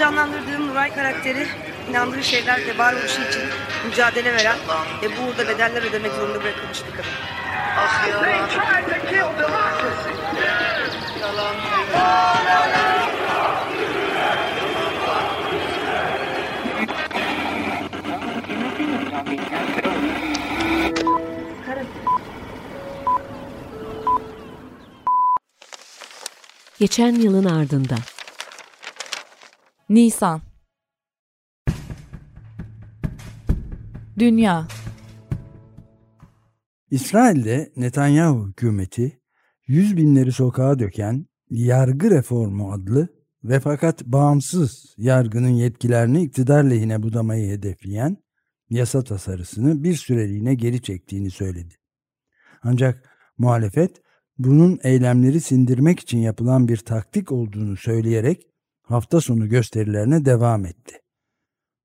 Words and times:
canlandırdığım 0.00 0.68
Nuray 0.68 0.94
karakteri 0.94 1.46
inandığı 1.90 2.22
şeylerle 2.22 2.78
varoluşu 2.78 3.22
için 3.22 3.42
mücadele 3.86 4.32
veren 4.32 4.56
ve 5.02 5.06
bu 5.06 5.22
uğurda 5.22 5.48
bedeller 5.48 5.82
ödemek 5.82 6.12
zorunda 6.12 6.42
bırakılmış 6.42 6.78
bir 6.86 6.90
kadın. 6.90 7.10
Ah 7.76 8.08
yalan. 8.08 8.48
Yalan. 11.20 11.54
Geçen 26.78 27.14
yılın 27.14 27.44
ardından. 27.44 27.98
Nisan 29.90 30.40
Dünya 34.18 34.68
İsrail'de 36.90 37.72
Netanyahu 37.76 38.48
hükümeti 38.48 39.20
yüz 39.66 39.96
binleri 39.96 40.32
sokağa 40.32 40.78
döken 40.78 41.26
yargı 41.50 42.10
reformu 42.10 42.72
adlı 42.72 43.08
ve 43.44 43.60
fakat 43.60 44.04
bağımsız 44.04 44.94
yargının 44.98 45.48
yetkilerini 45.48 46.22
iktidar 46.22 46.64
lehine 46.64 47.02
budamayı 47.02 47.50
hedefleyen 47.50 48.16
yasa 48.68 49.04
tasarısını 49.04 49.84
bir 49.84 49.94
süreliğine 49.94 50.54
geri 50.54 50.82
çektiğini 50.82 51.30
söyledi. 51.30 51.74
Ancak 52.62 53.10
muhalefet 53.38 54.02
bunun 54.38 54.78
eylemleri 54.82 55.40
sindirmek 55.40 56.00
için 56.00 56.18
yapılan 56.18 56.68
bir 56.68 56.76
taktik 56.76 57.32
olduğunu 57.32 57.76
söyleyerek 57.76 58.49
hafta 58.90 59.20
sonu 59.20 59.48
gösterilerine 59.48 60.24
devam 60.24 60.66
etti. 60.66 60.94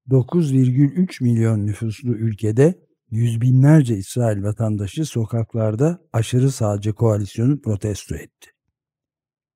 9,3 0.10 1.24
milyon 1.24 1.66
nüfuslu 1.68 2.16
ülkede 2.16 2.80
yüz 3.12 3.42
binlerce 3.42 3.98
İsrail 3.98 4.44
vatandaşı 4.44 5.06
sokaklarda 5.06 6.00
aşırı 6.14 6.52
sağcı 6.52 6.94
koalisyonu 6.94 7.62
protesto 7.62 8.16
etti. 8.16 8.50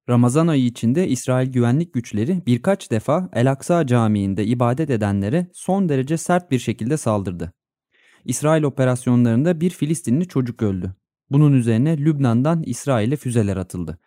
Ramazan 0.09 0.47
ayı 0.47 0.65
içinde 0.65 1.07
İsrail 1.07 1.51
güvenlik 1.51 1.93
güçleri 1.93 2.45
birkaç 2.45 2.91
defa 2.91 3.29
El 3.33 3.51
Aksa 3.51 3.87
Camii'nde 3.87 4.45
ibadet 4.45 4.89
edenlere 4.89 5.47
son 5.53 5.89
derece 5.89 6.17
sert 6.17 6.51
bir 6.51 6.59
şekilde 6.59 6.97
saldırdı. 6.97 7.53
İsrail 8.25 8.63
operasyonlarında 8.63 9.61
bir 9.61 9.69
Filistinli 9.69 10.27
çocuk 10.27 10.61
öldü. 10.61 10.95
Bunun 11.29 11.53
üzerine 11.53 11.97
Lübnan'dan 11.97 12.63
İsrail'e 12.63 13.15
füzeler 13.15 13.57
atıldı. 13.57 13.99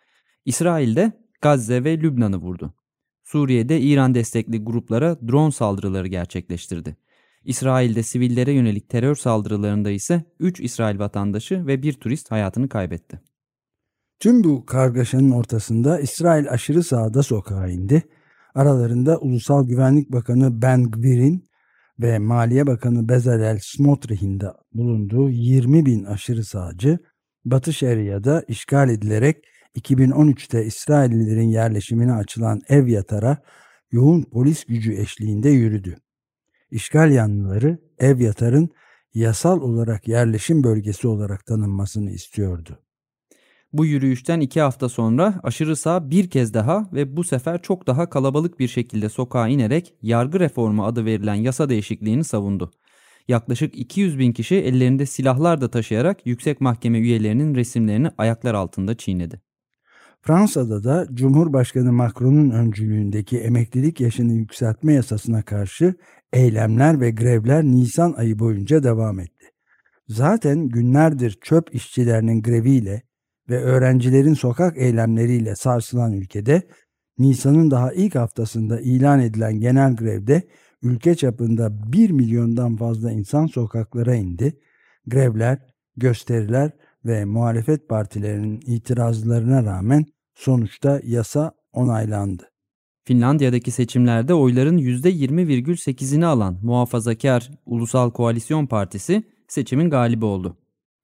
İsrail 0.45 0.95
de 0.95 1.11
Gazze 1.41 1.83
ve 1.83 1.99
Lübnan'ı 1.99 2.37
vurdu. 2.37 2.73
Suriye'de 3.23 3.81
İran 3.81 4.15
destekli 4.15 4.63
gruplara 4.63 5.17
drone 5.27 5.51
saldırıları 5.51 6.07
gerçekleştirdi. 6.07 6.97
İsrail'de 7.43 8.03
sivillere 8.03 8.51
yönelik 8.51 8.89
terör 8.89 9.15
saldırılarında 9.15 9.91
ise 9.91 10.23
3 10.39 10.59
İsrail 10.59 10.99
vatandaşı 10.99 11.67
ve 11.67 11.81
bir 11.81 11.93
turist 11.93 12.31
hayatını 12.31 12.69
kaybetti. 12.69 13.21
Tüm 14.19 14.43
bu 14.43 14.65
kargaşanın 14.65 15.31
ortasında 15.31 15.99
İsrail 15.99 16.49
aşırı 16.49 16.83
sağda 16.83 17.23
sokağa 17.23 17.67
indi. 17.67 18.03
Aralarında 18.55 19.17
Ulusal 19.17 19.67
Güvenlik 19.67 20.11
Bakanı 20.11 20.61
Ben 20.61 20.83
Gvir'in 20.91 21.45
ve 21.99 22.19
Maliye 22.19 22.67
Bakanı 22.67 23.09
Bezalel 23.09 23.59
Smotrich'in 23.61 24.39
de 24.39 24.47
bulunduğu 24.73 25.29
20 25.29 25.85
bin 25.85 26.03
aşırı 26.03 26.43
sağcı 26.43 26.99
Batı 27.45 27.73
Şeria'da 27.73 28.43
işgal 28.47 28.89
edilerek 28.89 29.45
2013'te 29.75 30.65
İsraillilerin 30.65 31.49
yerleşimine 31.49 32.13
açılan 32.13 32.61
ev 32.69 32.87
yatara 32.87 33.37
yoğun 33.91 34.23
polis 34.23 34.65
gücü 34.65 34.93
eşliğinde 34.93 35.49
yürüdü. 35.49 35.95
İşgal 36.71 37.11
yanlıları 37.11 37.77
ev 37.99 38.19
yatarın 38.19 38.69
yasal 39.13 39.61
olarak 39.61 40.07
yerleşim 40.07 40.63
bölgesi 40.63 41.07
olarak 41.07 41.45
tanınmasını 41.45 42.11
istiyordu. 42.11 42.79
Bu 43.73 43.85
yürüyüşten 43.85 44.39
iki 44.39 44.61
hafta 44.61 44.89
sonra 44.89 45.39
aşırı 45.43 45.75
sağ 45.75 46.11
bir 46.11 46.29
kez 46.29 46.53
daha 46.53 46.89
ve 46.93 47.17
bu 47.17 47.23
sefer 47.23 47.61
çok 47.61 47.87
daha 47.87 48.09
kalabalık 48.09 48.59
bir 48.59 48.67
şekilde 48.67 49.09
sokağa 49.09 49.47
inerek 49.47 49.93
yargı 50.01 50.39
reformu 50.39 50.85
adı 50.85 51.05
verilen 51.05 51.35
yasa 51.35 51.69
değişikliğini 51.69 52.23
savundu. 52.23 52.71
Yaklaşık 53.27 53.77
200 53.77 54.19
bin 54.19 54.31
kişi 54.31 54.55
ellerinde 54.55 55.05
silahlar 55.05 55.61
da 55.61 55.71
taşıyarak 55.71 56.25
yüksek 56.25 56.61
mahkeme 56.61 56.99
üyelerinin 56.99 57.55
resimlerini 57.55 58.09
ayaklar 58.17 58.53
altında 58.53 58.97
çiğnedi. 58.97 59.41
Fransa'da 60.23 60.83
da 60.83 61.07
Cumhurbaşkanı 61.13 61.93
Macron'un 61.93 62.49
öncülüğündeki 62.49 63.39
emeklilik 63.39 64.01
yaşını 64.01 64.33
yükseltme 64.33 64.93
yasasına 64.93 65.41
karşı 65.41 65.95
eylemler 66.33 67.01
ve 67.01 67.11
grevler 67.11 67.63
Nisan 67.63 68.13
ayı 68.13 68.39
boyunca 68.39 68.83
devam 68.83 69.19
etti. 69.19 69.45
Zaten 70.07 70.67
günlerdir 70.69 71.37
çöp 71.41 71.75
işçilerinin 71.75 72.41
greviyle 72.41 73.01
ve 73.49 73.63
öğrencilerin 73.63 74.33
sokak 74.33 74.77
eylemleriyle 74.77 75.55
sarsılan 75.55 76.13
ülkede 76.13 76.61
Nisan'ın 77.17 77.71
daha 77.71 77.93
ilk 77.93 78.15
haftasında 78.15 78.81
ilan 78.81 79.19
edilen 79.19 79.59
genel 79.59 79.95
grevde 79.95 80.43
ülke 80.81 81.15
çapında 81.15 81.91
1 81.93 82.09
milyondan 82.09 82.75
fazla 82.75 83.11
insan 83.11 83.45
sokaklara 83.45 84.15
indi. 84.15 84.59
Grevler, 85.07 85.59
gösteriler 85.97 86.71
ve 87.05 87.25
muhalefet 87.25 87.89
partilerinin 87.89 88.61
itirazlarına 88.65 89.63
rağmen 89.63 90.05
sonuçta 90.35 91.01
yasa 91.03 91.51
onaylandı. 91.73 92.49
Finlandiya'daki 93.05 93.71
seçimlerde 93.71 94.33
oyların 94.33 94.77
%20,8'ini 94.77 96.25
alan 96.25 96.57
muhafazakar 96.61 97.51
Ulusal 97.65 98.11
Koalisyon 98.11 98.65
Partisi 98.65 99.23
seçimin 99.47 99.89
galibi 99.89 100.25
oldu. 100.25 100.57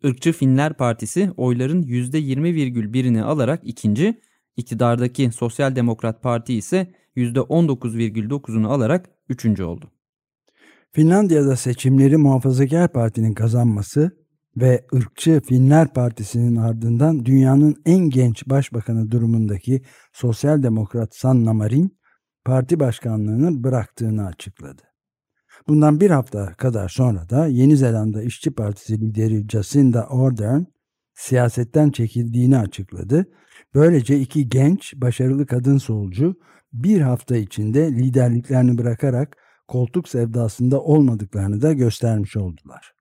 Irkçı 0.04 0.32
Finler 0.32 0.74
Partisi 0.74 1.32
oyların 1.38 1.84
%20,1'ini 1.84 3.22
alarak 3.22 3.62
ikinci, 3.64 4.22
iktidardaki 4.58 5.32
Sosyal 5.32 5.76
Demokrat 5.76 6.24
Parti 6.24 6.54
ise 6.54 6.94
%19,9'unu 7.16 8.68
alarak 8.68 9.10
üçüncü 9.30 9.64
oldu. 9.64 9.92
Finlandiya'da 10.92 11.56
seçimleri 11.56 12.18
Muhafazakar 12.18 12.92
Parti'nin 12.94 13.34
kazanması 13.34 14.12
ve 14.62 14.86
ırkçı 14.96 15.42
Finler 15.46 15.94
Partisi'nin 15.94 16.56
ardından 16.56 17.26
dünyanın 17.26 17.76
en 17.86 18.10
genç 18.10 18.50
başbakanı 18.50 19.12
durumundaki 19.12 19.82
Sosyal 20.14 20.64
Demokrat 20.64 21.16
Sanna 21.16 21.54
Marin 21.54 22.00
parti 22.46 22.80
başkanlığını 22.80 23.64
bıraktığını 23.64 24.26
açıkladı. 24.26 24.82
Bundan 25.68 26.00
bir 26.00 26.10
hafta 26.10 26.54
kadar 26.54 26.90
sonra 26.90 27.30
da 27.30 27.48
Yeni 27.48 27.78
Zelanda 27.78 28.24
İşçi 28.24 28.52
Partisi 28.52 29.02
lideri 29.02 29.50
Jacinda 29.50 30.12
Ardern 30.12 30.64
siyasetten 31.16 31.92
çekildiğini 31.92 32.58
açıkladı. 32.58 33.26
Böylece 33.76 34.20
iki 34.20 34.50
genç, 34.50 34.94
başarılı 34.96 35.46
kadın 35.46 35.78
solcu 35.78 36.36
bir 36.74 37.02
hafta 37.02 37.38
içinde 37.38 37.92
liderliklerini 37.92 38.78
bırakarak 38.78 39.38
koltuk 39.68 40.10
sevdasında 40.10 40.82
olmadıklarını 40.82 41.62
da 41.62 41.74
göstermiş 41.74 42.38
oldular. 42.38 42.99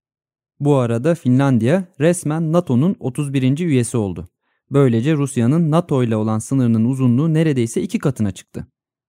Bu 0.60 0.76
arada 0.76 1.14
Finlandiya 1.14 1.84
resmen 2.00 2.52
NATO'nun 2.52 2.96
31. 3.00 3.58
üyesi 3.58 3.96
oldu. 3.96 4.28
Böylece 4.70 5.14
Rusya'nın 5.14 5.70
NATO 5.70 6.02
ile 6.02 6.16
olan 6.16 6.38
sınırının 6.38 6.84
uzunluğu 6.84 7.34
neredeyse 7.34 7.82
iki 7.82 7.98
katına 7.98 8.30
çıktı. 8.30 8.66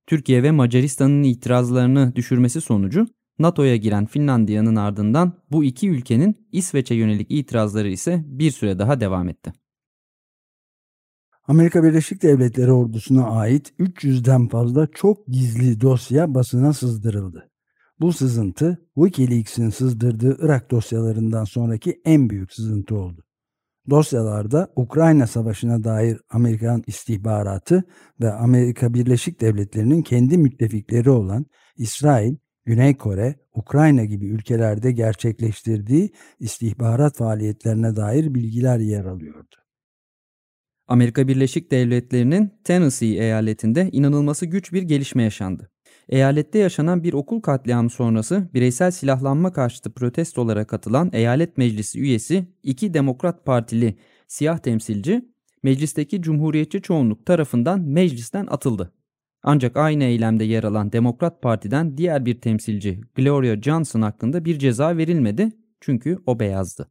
Türkiye 0.08 0.44
ve 0.44 0.52
Macaristan'ın 0.52 1.24
itirazlarını 1.24 2.16
düşürmesi 2.16 2.62
sonucu 2.62 3.08
NATO'ya 3.40 3.76
giren 3.76 4.06
Finlandiya'nın 4.06 4.76
ardından 4.76 5.34
bu 5.52 5.64
iki 5.64 5.90
ülkenin 5.90 6.48
İsveç'e 6.52 6.96
yönelik 6.96 7.32
itirazları 7.32 7.90
ise 7.90 8.24
bir 8.26 8.52
süre 8.52 8.80
daha 8.80 9.00
devam 9.00 9.30
etti. 9.30 9.54
Amerika 11.48 11.84
Birleşik 11.84 12.24
Devletleri 12.24 12.72
ordusuna 12.72 13.30
ait 13.30 13.74
300'den 13.80 14.48
fazla 14.48 14.88
çok 14.88 15.28
gizli 15.28 15.82
dosya 15.82 16.34
basına 16.34 16.74
sızdırıldı. 16.74 17.49
Bu 18.00 18.14
sızıntı 18.14 18.78
Wikileaks'in 18.96 19.70
sızdırdığı 19.70 20.38
Irak 20.46 20.72
dosyalarından 20.72 21.44
sonraki 21.44 22.02
en 22.06 22.30
büyük 22.30 22.54
sızıntı 22.54 22.96
oldu. 22.96 23.24
Dosyalarda 23.90 24.72
Ukrayna 24.76 25.28
Savaşı'na 25.28 25.84
dair 25.84 26.22
Amerikan 26.30 26.84
istihbaratı 26.88 27.84
ve 28.22 28.32
Amerika 28.32 28.94
Birleşik 28.94 29.42
Devletleri'nin 29.42 30.02
kendi 30.02 30.38
müttefikleri 30.38 31.10
olan 31.10 31.46
İsrail, 31.78 32.36
Güney 32.66 32.98
Kore, 32.98 33.36
Ukrayna 33.54 34.06
gibi 34.06 34.26
ülkelerde 34.26 34.92
gerçekleştirdiği 34.92 36.12
istihbarat 36.40 37.18
faaliyetlerine 37.18 37.96
dair 37.96 38.34
bilgiler 38.34 38.80
yer 38.80 39.06
alıyordu. 39.06 39.56
Amerika 40.88 41.28
Birleşik 41.28 41.72
Devletleri'nin 41.72 42.54
Tennessee 42.64 43.20
eyaletinde 43.20 43.90
inanılması 43.92 44.46
güç 44.46 44.74
bir 44.74 44.82
gelişme 44.82 45.24
yaşandı. 45.24 45.72
Eyalette 46.10 46.60
yaşanan 46.60 47.04
bir 47.04 47.14
okul 47.14 47.42
katliamı 47.42 47.90
sonrası 47.90 48.50
bireysel 48.54 48.92
silahlanma 48.92 49.54
karşıtı 49.54 49.92
protestolara 49.92 50.68
katılan 50.68 51.10
eyalet 51.14 51.58
meclisi 51.58 52.00
üyesi 52.00 52.46
iki 52.64 52.94
Demokrat 52.94 53.46
Partili 53.46 53.96
siyah 54.28 54.58
temsilci 54.58 55.26
meclisteki 55.64 56.22
cumhuriyetçi 56.22 56.82
çoğunluk 56.82 57.26
tarafından 57.26 57.82
meclisten 57.82 58.48
atıldı. 58.50 58.94
Ancak 59.44 59.78
aynı 59.78 60.04
eylemde 60.04 60.44
yer 60.44 60.64
alan 60.64 60.92
Demokrat 60.92 61.42
Parti'den 61.42 61.98
diğer 61.98 62.26
bir 62.26 62.42
temsilci 62.42 63.02
Gloria 63.16 63.62
Johnson 63.62 64.02
hakkında 64.02 64.46
bir 64.46 64.60
ceza 64.60 64.98
verilmedi 64.98 65.52
çünkü 65.82 66.18
o 66.26 66.40
beyazdı. 66.40 66.90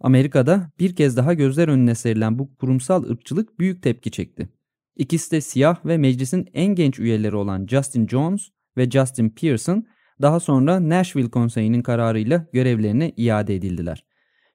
Amerika'da 0.00 0.70
bir 0.78 0.96
kez 0.96 1.16
daha 1.16 1.34
gözler 1.34 1.68
önüne 1.68 1.94
serilen 1.94 2.38
bu 2.38 2.56
kurumsal 2.56 3.10
ırkçılık 3.10 3.58
büyük 3.60 3.82
tepki 3.82 4.10
çekti. 4.10 4.48
İkisi 4.96 5.30
de 5.30 5.40
siyah 5.40 5.86
ve 5.86 5.98
meclisin 5.98 6.48
en 6.54 6.74
genç 6.74 6.98
üyeleri 6.98 7.36
olan 7.36 7.66
Justin 7.66 8.08
Jones 8.08 8.48
ve 8.76 8.90
Justin 8.90 9.30
Pearson 9.30 9.86
daha 10.22 10.40
sonra 10.40 10.88
Nashville 10.88 11.30
Konseyi'nin 11.30 11.82
kararıyla 11.82 12.46
görevlerine 12.52 13.12
iade 13.16 13.54
edildiler. 13.54 14.04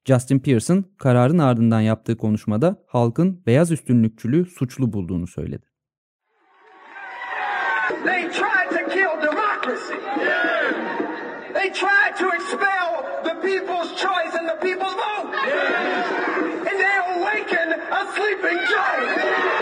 Justin 0.04 0.38
Pearson 0.38 0.84
kararın 0.98 1.38
ardından 1.38 1.80
yaptığı 1.80 2.16
konuşmada 2.16 2.84
halkın 2.86 3.42
beyaz 3.46 3.70
üstünlükçülüğü 3.70 4.46
suçlu 4.46 4.92
bulduğunu 4.92 5.26
söyledi. 5.26 5.66
They 8.04 8.30
tried 8.30 8.70
to 8.70 8.90
kill 8.90 9.22
democracy. 9.22 9.94
They 11.54 11.72
tried 11.72 12.16
to 12.18 12.26
expel 12.34 12.88
the 13.24 13.34
people's 13.40 13.96
choice 13.96 14.38
and 14.38 14.48
the 14.48 14.58
people's 14.60 14.94
vote. 14.94 15.36
And 16.68 16.78
they 16.78 16.98
awakened 17.16 17.72
a 17.90 18.06
sleeping 18.14 18.58
giant. 18.68 19.57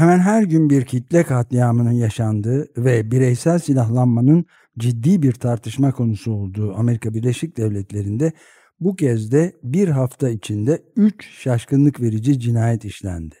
Hemen 0.00 0.18
her 0.18 0.42
gün 0.42 0.70
bir 0.70 0.84
kitle 0.84 1.22
katliamının 1.22 1.92
yaşandığı 1.92 2.68
ve 2.76 3.10
bireysel 3.10 3.58
silahlanmanın 3.58 4.44
ciddi 4.78 5.22
bir 5.22 5.32
tartışma 5.32 5.92
konusu 5.92 6.32
olduğu 6.32 6.74
Amerika 6.74 7.14
Birleşik 7.14 7.56
Devletleri'nde 7.56 8.32
bu 8.80 8.96
kez 8.96 9.32
de 9.32 9.52
bir 9.62 9.88
hafta 9.88 10.30
içinde 10.30 10.82
3 10.96 11.28
şaşkınlık 11.42 12.00
verici 12.00 12.40
cinayet 12.40 12.84
işlendi. 12.84 13.34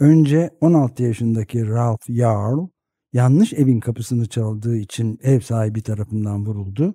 Önce 0.00 0.50
16 0.60 1.02
yaşındaki 1.02 1.68
Ralph 1.68 2.08
Yarl 2.08 2.68
yanlış 3.12 3.52
evin 3.52 3.80
kapısını 3.80 4.26
çaldığı 4.26 4.76
için 4.76 5.18
ev 5.22 5.40
sahibi 5.40 5.82
tarafından 5.82 6.46
vuruldu. 6.46 6.94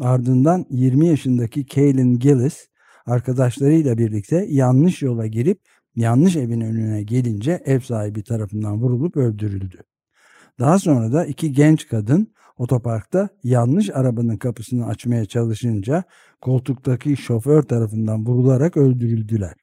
Ardından 0.00 0.66
20 0.70 1.06
yaşındaki 1.06 1.66
Kaylin 1.66 2.18
Gillis 2.18 2.68
arkadaşlarıyla 3.06 3.98
birlikte 3.98 4.46
yanlış 4.48 5.02
yola 5.02 5.26
girip 5.26 5.60
yanlış 5.96 6.36
evin 6.36 6.60
önüne 6.60 7.02
gelince 7.02 7.62
ev 7.64 7.80
sahibi 7.80 8.22
tarafından 8.22 8.80
vurulup 8.80 9.16
öldürüldü. 9.16 9.78
Daha 10.58 10.78
sonra 10.78 11.12
da 11.12 11.26
iki 11.26 11.52
genç 11.52 11.88
kadın 11.88 12.34
otoparkta 12.58 13.28
yanlış 13.44 13.90
arabanın 13.90 14.36
kapısını 14.36 14.86
açmaya 14.86 15.24
çalışınca 15.24 16.04
koltuktaki 16.40 17.16
şoför 17.16 17.62
tarafından 17.62 18.26
vurularak 18.26 18.76
öldürüldüler. 18.76 19.54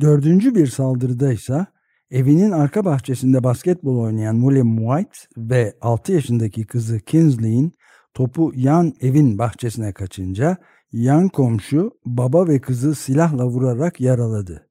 Dördüncü 0.00 0.54
bir 0.54 0.66
saldırıda 0.66 1.32
ise 1.32 1.66
evinin 2.10 2.50
arka 2.50 2.84
bahçesinde 2.84 3.44
basketbol 3.44 3.98
oynayan 3.98 4.40
William 4.40 4.76
White 4.76 5.18
ve 5.36 5.74
6 5.80 6.12
yaşındaki 6.12 6.66
kızı 6.66 7.00
Kinsley'in 7.00 7.72
topu 8.14 8.52
yan 8.54 8.92
evin 9.00 9.38
bahçesine 9.38 9.92
kaçınca 9.92 10.56
yan 10.92 11.28
komşu 11.28 11.90
baba 12.06 12.48
ve 12.48 12.60
kızı 12.60 12.94
silahla 12.94 13.46
vurarak 13.46 14.00
yaraladı. 14.00 14.69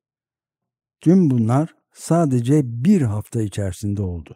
Tüm 1.02 1.30
bunlar 1.30 1.70
sadece 1.94 2.62
bir 2.66 3.02
hafta 3.02 3.42
içerisinde 3.42 4.02
oldu. 4.02 4.36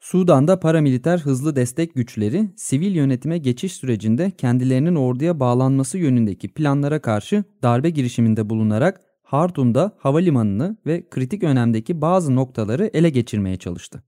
Sudan'da 0.00 0.60
paramiliter 0.60 1.18
hızlı 1.18 1.56
destek 1.56 1.94
güçleri 1.94 2.50
sivil 2.56 2.94
yönetime 2.94 3.38
geçiş 3.38 3.72
sürecinde 3.72 4.30
kendilerinin 4.30 4.94
orduya 4.94 5.40
bağlanması 5.40 5.98
yönündeki 5.98 6.54
planlara 6.54 7.02
karşı 7.02 7.44
darbe 7.62 7.90
girişiminde 7.90 8.50
bulunarak 8.50 9.00
Hartum'da 9.22 9.96
havalimanını 9.98 10.76
ve 10.86 11.08
kritik 11.10 11.42
önemdeki 11.42 12.00
bazı 12.00 12.34
noktaları 12.34 12.90
ele 12.92 13.10
geçirmeye 13.10 13.56
çalıştı. 13.56 14.04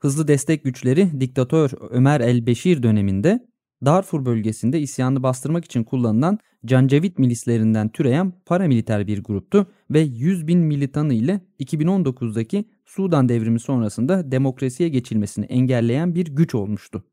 Hızlı 0.00 0.28
destek 0.28 0.64
güçleri 0.64 1.20
diktatör 1.20 1.70
Ömer 1.90 2.20
el-Beşir 2.20 2.82
döneminde 2.82 3.40
Darfur 3.84 4.24
bölgesinde 4.24 4.80
isyanı 4.80 5.22
bastırmak 5.22 5.64
için 5.64 5.84
kullanılan 5.84 6.38
Cancevit 6.66 7.18
milislerinden 7.18 7.88
türeyen 7.88 8.32
paramiliter 8.46 9.06
bir 9.06 9.24
gruptu 9.24 9.66
ve 9.90 10.00
100 10.00 10.46
bin 10.46 10.58
militanı 10.58 11.14
ile 11.14 11.40
2019'daki 11.60 12.64
Sudan 12.84 13.28
devrimi 13.28 13.60
sonrasında 13.60 14.32
demokrasiye 14.32 14.88
geçilmesini 14.88 15.44
engelleyen 15.44 16.14
bir 16.14 16.26
güç 16.26 16.54
olmuştu. 16.54 17.04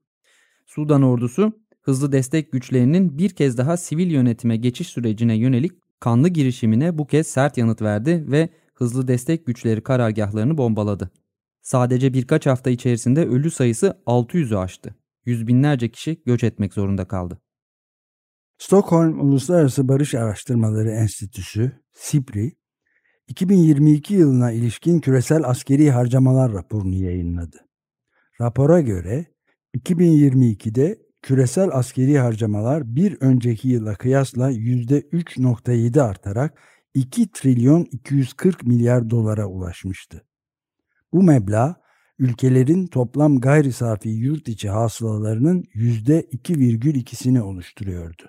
Sudan 0.66 1.02
ordusu 1.02 1.54
hızlı 1.82 2.12
destek 2.12 2.52
güçlerinin 2.52 3.18
bir 3.18 3.30
kez 3.30 3.58
daha 3.58 3.78
sivil 3.78 4.12
yönetime 4.12 4.58
geçiş 4.58 4.88
sürecine 4.88 5.38
yönelik 5.38 5.72
kanlı 6.00 6.30
girişimine 6.30 6.98
bu 6.98 7.08
kez 7.08 7.28
sert 7.28 7.58
yanıt 7.58 7.82
verdi 7.82 8.26
ve 8.28 8.50
hızlı 8.74 9.08
destek 9.08 9.46
güçleri 9.46 9.82
karargahlarını 9.82 10.58
bombaladı. 10.58 11.10
Sadece 11.62 12.14
birkaç 12.14 12.46
hafta 12.46 12.70
içerisinde 12.70 13.26
ölü 13.26 13.52
sayısı 13.52 13.98
600'ü 14.06 14.58
aştı. 14.58 14.96
Yüz 15.30 15.48
binlerce 15.48 15.92
kişi 15.92 16.22
göç 16.26 16.44
etmek 16.44 16.74
zorunda 16.74 17.08
kaldı. 17.08 17.42
Stockholm 18.58 19.20
Uluslararası 19.20 19.88
Barış 19.88 20.16
Araştırmaları 20.16 20.90
Enstitüsü, 20.90 21.72
SIPRI, 21.92 22.58
2022 23.28 24.14
yılına 24.14 24.52
ilişkin 24.52 25.00
küresel 25.00 25.44
askeri 25.44 25.92
harcamalar 25.92 26.54
raporunu 26.54 26.96
yayınladı. 26.96 27.58
Rapora 28.42 28.82
göre 28.82 29.26
2022'de 29.78 31.00
küresel 31.22 31.70
askeri 31.72 32.20
harcamalar 32.20 32.96
bir 32.96 33.18
önceki 33.22 33.68
yıla 33.68 33.96
kıyasla 33.96 34.52
%3.7 34.52 36.02
artarak 36.02 36.60
2 36.94 37.32
trilyon 37.32 37.88
240 37.92 38.64
milyar 38.64 39.10
dolara 39.10 39.46
ulaşmıştı. 39.46 40.26
Bu 41.14 41.24
meblağ 41.24 41.79
ülkelerin 42.20 42.88
toplam 42.88 43.40
gayri 43.40 43.74
safi 43.74 44.10
yurt 44.10 44.48
içi 44.48 44.70
hasılalarının 44.70 45.64
%2,2'sini 45.76 47.42
oluşturuyordu. 47.42 48.24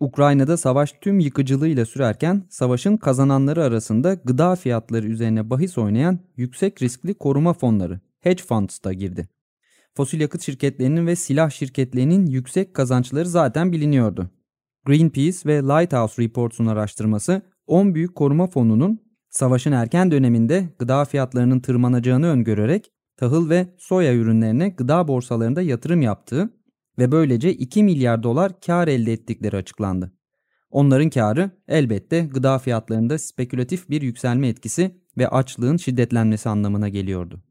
Ukrayna'da 0.00 0.56
savaş 0.56 0.92
tüm 1.00 1.18
yıkıcılığıyla 1.18 1.86
sürerken 1.86 2.46
savaşın 2.50 2.96
kazananları 2.96 3.64
arasında 3.64 4.14
gıda 4.14 4.56
fiyatları 4.56 5.06
üzerine 5.06 5.50
bahis 5.50 5.78
oynayan 5.78 6.18
yüksek 6.36 6.82
riskli 6.82 7.14
koruma 7.14 7.52
fonları 7.52 8.00
hedge 8.20 8.42
funds 8.42 8.84
da 8.84 8.92
girdi. 8.92 9.28
Fosil 9.94 10.20
yakıt 10.20 10.42
şirketlerinin 10.42 11.06
ve 11.06 11.16
silah 11.16 11.50
şirketlerinin 11.50 12.26
yüksek 12.26 12.74
kazançları 12.74 13.28
zaten 13.28 13.72
biliniyordu. 13.72 14.30
Greenpeace 14.84 15.38
ve 15.46 15.62
Lighthouse 15.62 16.22
Reports'un 16.22 16.66
araştırması 16.66 17.42
10 17.66 17.94
büyük 17.94 18.14
koruma 18.14 18.46
fonunun 18.46 19.05
savaşın 19.36 19.72
erken 19.72 20.10
döneminde 20.10 20.68
gıda 20.78 21.04
fiyatlarının 21.04 21.60
tırmanacağını 21.60 22.26
öngörerek 22.26 22.92
tahıl 23.16 23.50
ve 23.50 23.74
soya 23.78 24.14
ürünlerine 24.14 24.68
gıda 24.68 25.08
borsalarında 25.08 25.62
yatırım 25.62 26.02
yaptığı 26.02 26.50
ve 26.98 27.12
böylece 27.12 27.52
2 27.52 27.84
milyar 27.84 28.22
dolar 28.22 28.60
kar 28.60 28.88
elde 28.88 29.12
ettikleri 29.12 29.56
açıklandı. 29.56 30.12
Onların 30.70 31.10
karı 31.10 31.50
elbette 31.68 32.20
gıda 32.20 32.58
fiyatlarında 32.58 33.18
spekülatif 33.18 33.90
bir 33.90 34.02
yükselme 34.02 34.48
etkisi 34.48 35.00
ve 35.18 35.28
açlığın 35.28 35.76
şiddetlenmesi 35.76 36.48
anlamına 36.48 36.88
geliyordu. 36.88 37.42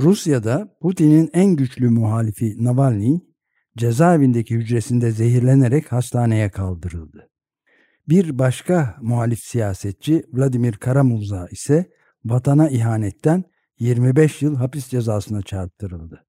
Rusya'da 0.00 0.76
Putin'in 0.80 1.30
en 1.32 1.56
güçlü 1.56 1.90
muhalifi 1.90 2.64
Navalny 2.64 3.20
cezaevindeki 3.76 4.54
hücresinde 4.54 5.10
zehirlenerek 5.10 5.92
hastaneye 5.92 6.50
kaldırıldı. 6.50 7.31
Bir 8.08 8.38
başka 8.38 8.96
muhalif 9.00 9.38
siyasetçi 9.38 10.24
Vladimir 10.32 10.72
Karamurza 10.72 11.48
ise 11.50 11.90
vatana 12.24 12.68
ihanetten 12.68 13.44
25 13.78 14.42
yıl 14.42 14.56
hapis 14.56 14.88
cezasına 14.88 15.42
çarptırıldı. 15.42 16.26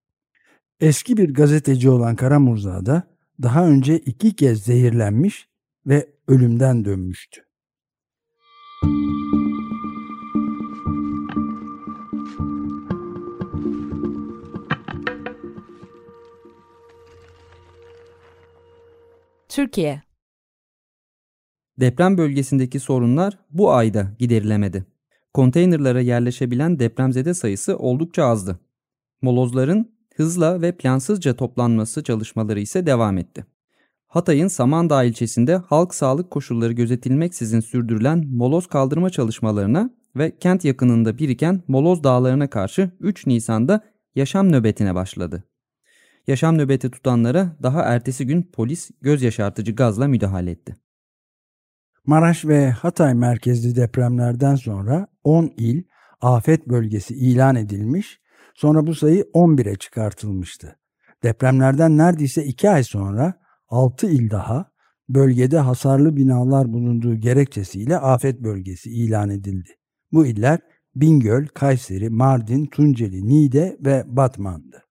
Eski 0.79 1.17
bir 1.17 1.33
gazeteci 1.33 1.89
olan 1.89 2.15
Karamurza 2.15 2.85
da 2.85 3.03
daha 3.41 3.67
önce 3.67 3.99
iki 3.99 4.35
kez 4.35 4.63
zehirlenmiş 4.63 5.49
ve 5.87 6.13
ölümden 6.27 6.85
dönmüştü. 6.85 7.41
Türkiye 19.49 20.12
Deprem 21.79 22.17
bölgesindeki 22.17 22.79
sorunlar 22.79 23.39
bu 23.49 23.71
ayda 23.71 24.11
giderilemedi. 24.19 24.85
Konteynerlara 25.33 26.01
yerleşebilen 26.01 26.79
depremzede 26.79 27.33
sayısı 27.33 27.77
oldukça 27.77 28.25
azdı. 28.25 28.59
Molozların 29.21 29.93
hızla 30.15 30.61
ve 30.61 30.71
plansızca 30.71 31.35
toplanması 31.35 32.03
çalışmaları 32.03 32.59
ise 32.59 32.85
devam 32.85 33.17
etti. 33.17 33.45
Hatay'ın 34.07 34.47
Samandağ 34.47 35.03
ilçesinde 35.03 35.55
halk 35.55 35.95
sağlık 35.95 36.31
koşulları 36.31 36.73
gözetilmeksizin 36.73 37.59
sürdürülen 37.59 38.27
moloz 38.27 38.67
kaldırma 38.67 39.09
çalışmalarına 39.09 39.89
ve 40.15 40.37
kent 40.37 40.65
yakınında 40.65 41.17
biriken 41.17 41.63
moloz 41.67 42.03
dağlarına 42.03 42.49
karşı 42.49 42.91
3 42.99 43.27
Nisan'da 43.27 43.81
yaşam 44.15 44.51
nöbetine 44.51 44.95
başladı. 44.95 45.43
Yaşam 46.27 46.57
nöbeti 46.57 46.91
tutanlara 46.91 47.57
daha 47.63 47.81
ertesi 47.81 48.27
gün 48.27 48.43
polis 48.43 48.91
göz 49.01 49.21
yaşartıcı 49.21 49.75
gazla 49.75 50.07
müdahale 50.07 50.51
etti. 50.51 50.82
Maraş 52.05 52.45
ve 52.45 52.71
Hatay 52.71 53.13
merkezli 53.13 53.75
depremlerden 53.75 54.55
sonra 54.55 55.07
10 55.23 55.53
il 55.57 55.83
afet 56.21 56.67
bölgesi 56.67 57.15
ilan 57.15 57.55
edilmiş, 57.55 58.19
sonra 58.55 58.87
bu 58.87 58.95
sayı 58.95 59.23
11'e 59.33 59.75
çıkartılmıştı. 59.75 60.75
Depremlerden 61.23 61.97
neredeyse 61.97 62.43
2 62.43 62.69
ay 62.69 62.83
sonra 62.83 63.33
6 63.69 64.07
il 64.07 64.29
daha 64.29 64.71
bölgede 65.09 65.59
hasarlı 65.59 66.15
binalar 66.15 66.73
bulunduğu 66.73 67.15
gerekçesiyle 67.15 67.97
afet 67.97 68.39
bölgesi 68.39 68.89
ilan 68.89 69.29
edildi. 69.29 69.69
Bu 70.11 70.25
iller 70.25 70.59
Bingöl, 70.95 71.47
Kayseri, 71.47 72.09
Mardin, 72.09 72.65
Tunceli, 72.65 73.27
Niğde 73.27 73.77
ve 73.85 74.03
Batman'dı. 74.07 74.83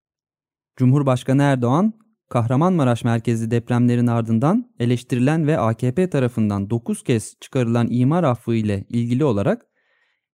Cumhurbaşkanı 0.77 1.43
Erdoğan, 1.43 1.93
Kahramanmaraş 2.33 3.05
merkezli 3.05 3.51
depremlerin 3.51 4.07
ardından 4.07 4.73
eleştirilen 4.79 5.47
ve 5.47 5.59
AKP 5.59 6.11
tarafından 6.11 6.71
9 6.71 7.03
kez 7.03 7.35
çıkarılan 7.41 7.89
imar 7.91 8.25
affı 8.25 8.55
ile 8.55 8.85
ilgili 8.89 9.25
olarak 9.25 9.67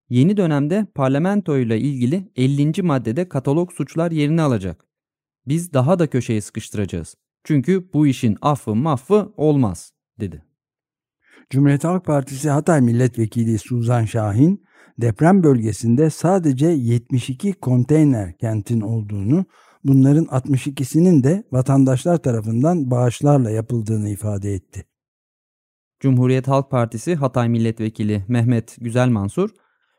yeni 0.08 0.36
dönemde 0.36 0.86
parlamento 0.94 1.58
ile 1.58 1.80
ilgili 1.80 2.32
50. 2.36 2.82
maddede 2.82 3.28
katalog 3.28 3.72
suçlar 3.72 4.10
yerini 4.10 4.42
alacak. 4.42 4.84
Biz 5.46 5.72
daha 5.72 5.98
da 5.98 6.06
köşeye 6.06 6.40
sıkıştıracağız. 6.40 7.14
Çünkü 7.44 7.92
bu 7.92 8.06
işin 8.06 8.36
affı 8.42 8.74
maffı 8.74 9.32
olmaz 9.36 9.92
dedi. 10.20 10.44
Cumhuriyet 11.50 11.84
Halk 11.84 12.04
Partisi 12.04 12.50
Hatay 12.50 12.80
Milletvekili 12.80 13.58
Suzan 13.58 14.04
Şahin 14.04 14.64
deprem 14.98 15.42
bölgesinde 15.42 16.10
sadece 16.10 16.66
72 16.66 17.52
konteyner 17.52 18.38
kentin 18.38 18.80
olduğunu, 18.80 19.46
bunların 19.85 20.25
62'sinin 20.25 21.25
de 21.25 21.44
vatandaşlar 21.52 22.16
tarafından 22.16 22.90
bağışlarla 22.90 23.50
yapıldığını 23.50 24.08
ifade 24.08 24.54
etti. 24.54 24.85
Cumhuriyet 26.00 26.49
Halk 26.49 26.70
Partisi 26.70 27.14
Hatay 27.14 27.49
Milletvekili 27.49 28.25
Mehmet 28.28 28.76
Güzel 28.80 29.08
Mansur, 29.08 29.50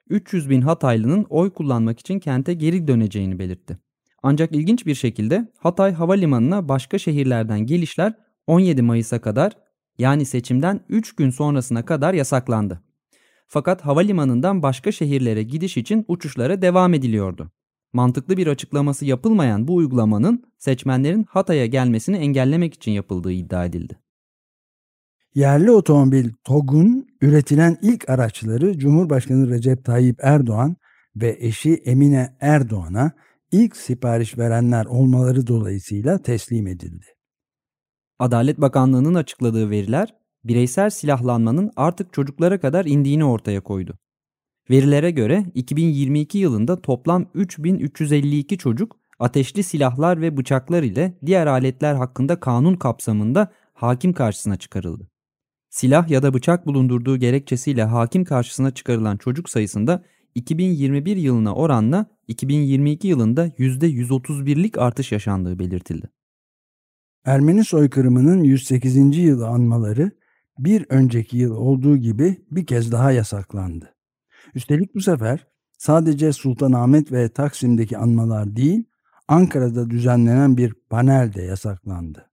300 0.10 0.50
bin 0.50 0.62
Hataylı'nın 0.62 1.26
oy 1.30 1.54
kullanmak 1.54 2.00
için 2.00 2.20
kente 2.20 2.54
geri 2.54 2.88
döneceğini 2.88 3.40
belirtti. 3.40 3.80
Ancak 4.24 4.56
ilginç 4.56 4.86
bir 4.86 4.96
şekilde 4.96 5.52
Hatay 5.58 5.94
Havalimanı'na 5.94 6.70
başka 6.70 6.98
şehirlerden 6.98 7.60
gelişler 7.60 8.14
17 8.48 8.82
Mayıs'a 8.82 9.22
kadar 9.22 9.54
yani 9.98 10.26
seçimden 10.26 10.80
3 10.90 11.16
gün 11.16 11.30
sonrasına 11.30 11.86
kadar 11.86 12.14
yasaklandı. 12.14 12.82
Fakat 13.48 13.82
havalimanından 13.82 14.64
başka 14.64 14.92
şehirlere 14.92 15.44
gidiş 15.44 15.78
için 15.78 16.06
uçuşlara 16.08 16.62
devam 16.62 16.94
ediliyordu. 16.94 17.52
Mantıklı 17.94 18.38
bir 18.38 18.48
açıklaması 18.48 19.06
yapılmayan 19.06 19.68
bu 19.68 19.76
uygulamanın 19.76 20.44
seçmenlerin 20.58 21.26
Hatay'a 21.30 21.66
gelmesini 21.66 22.18
engellemek 22.18 22.74
için 22.74 22.92
yapıldığı 22.92 23.32
iddia 23.32 23.66
edildi. 23.66 24.00
Yerli 25.36 25.72
otomobil 25.72 26.30
TOG'un 26.44 27.08
üretilen 27.22 27.78
ilk 27.82 28.10
araçları 28.10 28.78
Cumhurbaşkanı 28.78 29.50
Recep 29.50 29.86
Tayyip 29.86 30.20
Erdoğan 30.22 30.76
ve 31.16 31.38
eşi 31.40 31.74
Emine 31.74 32.38
Erdoğan'a 32.40 33.12
ilk 33.52 33.78
sipariş 33.78 34.38
verenler 34.38 34.86
olmaları 34.86 35.48
dolayısıyla 35.48 36.22
teslim 36.22 36.68
edildi. 36.68 37.06
Adalet 38.20 38.62
Bakanlığı'nın 38.62 39.16
açıkladığı 39.16 39.70
veriler 39.70 40.16
bireysel 40.44 40.90
silahlanmanın 40.90 41.72
artık 41.76 42.14
çocuklara 42.14 42.60
kadar 42.60 42.86
indiğini 42.86 43.26
ortaya 43.26 43.62
koydu. 43.62 43.98
Verilere 44.70 45.12
göre 45.12 45.46
2022 45.56 46.38
yılında 46.38 46.82
toplam 46.82 47.26
3352 47.34 48.58
çocuk 48.58 48.96
ateşli 49.20 49.64
silahlar 49.64 50.22
ve 50.22 50.38
bıçaklar 50.38 50.84
ile 50.84 51.18
diğer 51.26 51.48
aletler 51.48 51.96
hakkında 51.96 52.40
kanun 52.40 52.76
kapsamında 52.76 53.52
hakim 53.74 54.14
karşısına 54.14 54.58
çıkarıldı. 54.58 55.10
Silah 55.70 56.10
ya 56.10 56.24
da 56.24 56.34
bıçak 56.34 56.66
bulundurduğu 56.66 57.18
gerekçesiyle 57.18 57.84
hakim 57.84 58.24
karşısına 58.24 58.72
çıkarılan 58.72 59.18
çocuk 59.18 59.50
sayısında 59.50 60.04
2021 60.36 61.18
yılına 61.18 61.56
oranla 61.56 62.06
2022 62.28 63.08
yılında 63.08 63.48
%131'lik 63.48 64.78
artış 64.78 65.12
yaşandığı 65.12 65.60
belirtildi. 65.60 66.10
Ermeni 67.26 67.66
soykırımının 67.66 68.44
108. 68.44 69.18
yılı 69.18 69.48
anmaları 69.48 70.12
bir 70.60 70.86
önceki 70.90 71.38
yıl 71.38 71.56
olduğu 71.56 71.98
gibi 71.98 72.38
bir 72.52 72.66
kez 72.66 72.92
daha 72.92 73.12
yasaklandı. 73.12 73.99
Üstelik 74.56 74.96
bu 74.96 75.02
sefer 75.02 75.48
sadece 75.78 76.34
Sultanahmet 76.34 77.12
ve 77.12 77.30
Taksim'deki 77.30 77.98
anmalar 77.98 78.56
değil, 78.56 78.84
Ankara'da 79.28 79.90
düzenlenen 79.90 80.58
bir 80.58 80.74
panel 80.74 81.34
de 81.34 81.42
yasaklandı. 81.42 82.30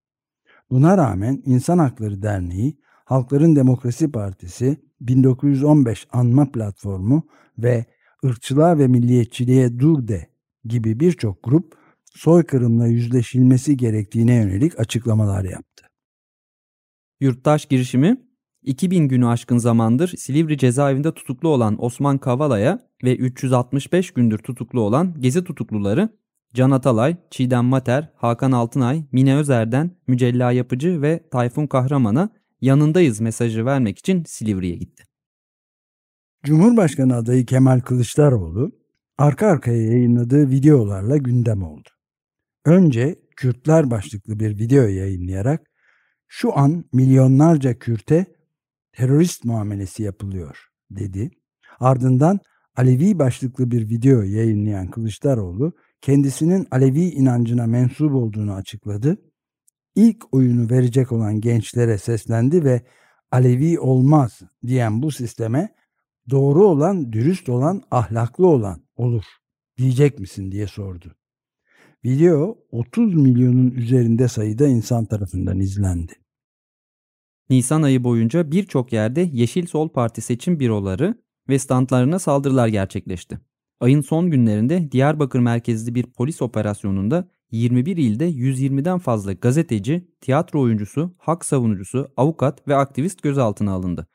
Buna 0.70 0.99
rağmen 0.99 1.42
İnsan 1.46 1.78
Hakları 1.78 2.23
Derneği, 2.23 2.78
Halkların 3.04 3.56
Demokrasi 3.56 4.12
Partisi, 4.12 4.76
1915 5.00 6.06
Anma 6.12 6.52
Platformu 6.52 7.26
ve 7.58 7.85
ırkçılığa 8.25 8.78
ve 8.78 8.87
milliyetçiliğe 8.87 9.78
dur 9.78 10.08
de 10.08 10.30
gibi 10.64 11.00
birçok 11.00 11.42
grup 11.42 11.75
soykırımla 12.04 12.87
yüzleşilmesi 12.87 13.76
gerektiğine 13.76 14.35
yönelik 14.35 14.80
açıklamalar 14.80 15.44
yaptı. 15.44 15.87
Yurttaş 17.20 17.66
girişimi 17.66 18.16
2000 18.66 19.08
günü 19.08 19.26
aşkın 19.26 19.58
zamandır 19.58 20.08
Silivri 20.08 20.58
cezaevinde 20.58 21.14
tutuklu 21.14 21.49
olan 21.49 21.85
Osman 21.85 22.18
Kavala'ya 22.18 22.78
ve 23.04 23.16
365 23.16 24.11
gündür 24.11 24.38
tutuklu 24.38 24.80
olan 24.80 25.14
gezi 25.20 25.44
tutukluları 25.44 26.08
Can 26.54 26.70
Atalay, 26.70 27.16
Çiğdem 27.30 27.64
Mater, 27.64 28.12
Hakan 28.16 28.52
Altınay, 28.52 29.04
Mine 29.12 29.37
Özer'den 29.37 29.90
Mücella 30.06 30.52
Yapıcı 30.52 31.02
ve 31.02 31.28
Tayfun 31.30 31.66
Kahraman'a 31.66 32.30
yanındayız 32.61 33.20
mesajı 33.20 33.64
vermek 33.64 33.99
için 33.99 34.25
Silivri'ye 34.26 34.76
gitti. 34.76 35.04
Cumhurbaşkanı 36.44 37.16
adayı 37.16 37.46
Kemal 37.46 37.80
Kılıçdaroğlu 37.80 38.73
arka 39.18 39.46
arkaya 39.46 39.82
yayınladığı 39.82 40.50
videolarla 40.50 41.16
gündem 41.16 41.62
oldu. 41.62 41.88
Önce 42.64 43.18
Kürtler 43.37 43.90
başlıklı 43.90 44.40
bir 44.40 44.58
video 44.58 44.82
yayınlayarak 44.82 45.66
şu 46.28 46.58
an 46.58 46.85
milyonlarca 46.92 47.78
Kürt'e 47.78 48.36
terörist 48.97 49.45
muamelesi 49.45 50.03
yapılıyor 50.03 50.69
dedi. 50.91 51.31
Ardından 51.81 52.41
Alevi 52.76 53.19
başlıklı 53.19 53.71
bir 53.71 53.88
video 53.88 54.23
yayınlayan 54.23 54.91
Kılıçdaroğlu 54.91 55.73
kendisinin 56.00 56.67
Alevi 56.71 57.00
inancına 57.00 57.67
mensup 57.67 58.15
olduğunu 58.15 58.55
açıkladı. 58.55 59.17
İlk 59.95 60.35
oyunu 60.35 60.71
verecek 60.71 61.12
olan 61.12 61.41
gençlere 61.41 61.99
seslendi 61.99 62.65
ve 62.65 62.83
Alevi 63.31 63.81
olmaz 63.81 64.41
diyen 64.67 65.03
bu 65.03 65.11
sisteme 65.11 65.75
doğru 66.31 66.65
olan, 66.65 67.12
dürüst 67.12 67.49
olan, 67.49 67.83
ahlaklı 67.91 68.47
olan 68.47 68.83
olur 68.97 69.25
diyecek 69.79 70.19
misin 70.19 70.53
diye 70.53 70.67
sordu. 70.67 71.15
Video 72.05 72.59
30 72.71 73.15
milyonun 73.15 73.71
üzerinde 73.71 74.29
sayıda 74.29 74.67
insan 74.67 75.05
tarafından 75.05 75.61
izlendi. 75.61 76.25
Nisan 77.50 77.83
ayı 77.83 78.05
boyunca 78.05 78.50
birçok 78.50 78.93
yerde 78.93 79.31
Yeşil 79.33 79.67
Sol 79.67 79.88
Parti 79.88 80.21
seçim 80.21 80.61
büroları 80.61 81.15
ve 81.49 81.59
standlarına 81.59 82.19
saldırılar 82.19 82.69
gerçekleşti. 82.69 83.41
Ayın 83.81 84.00
son 84.00 84.31
günlerinde 84.31 84.93
Diyarbakır 84.93 85.38
merkezli 85.38 85.95
bir 85.95 86.03
polis 86.03 86.43
operasyonunda 86.43 87.29
21 87.50 87.97
ilde 87.97 88.31
120'den 88.31 88.99
fazla 88.99 89.33
gazeteci, 89.33 90.09
tiyatro 90.21 90.61
oyuncusu, 90.61 91.15
hak 91.19 91.45
savunucusu, 91.45 92.12
avukat 92.17 92.69
ve 92.69 92.76
aktivist 92.76 93.23
gözaltına 93.23 93.73
alındı. 93.73 94.07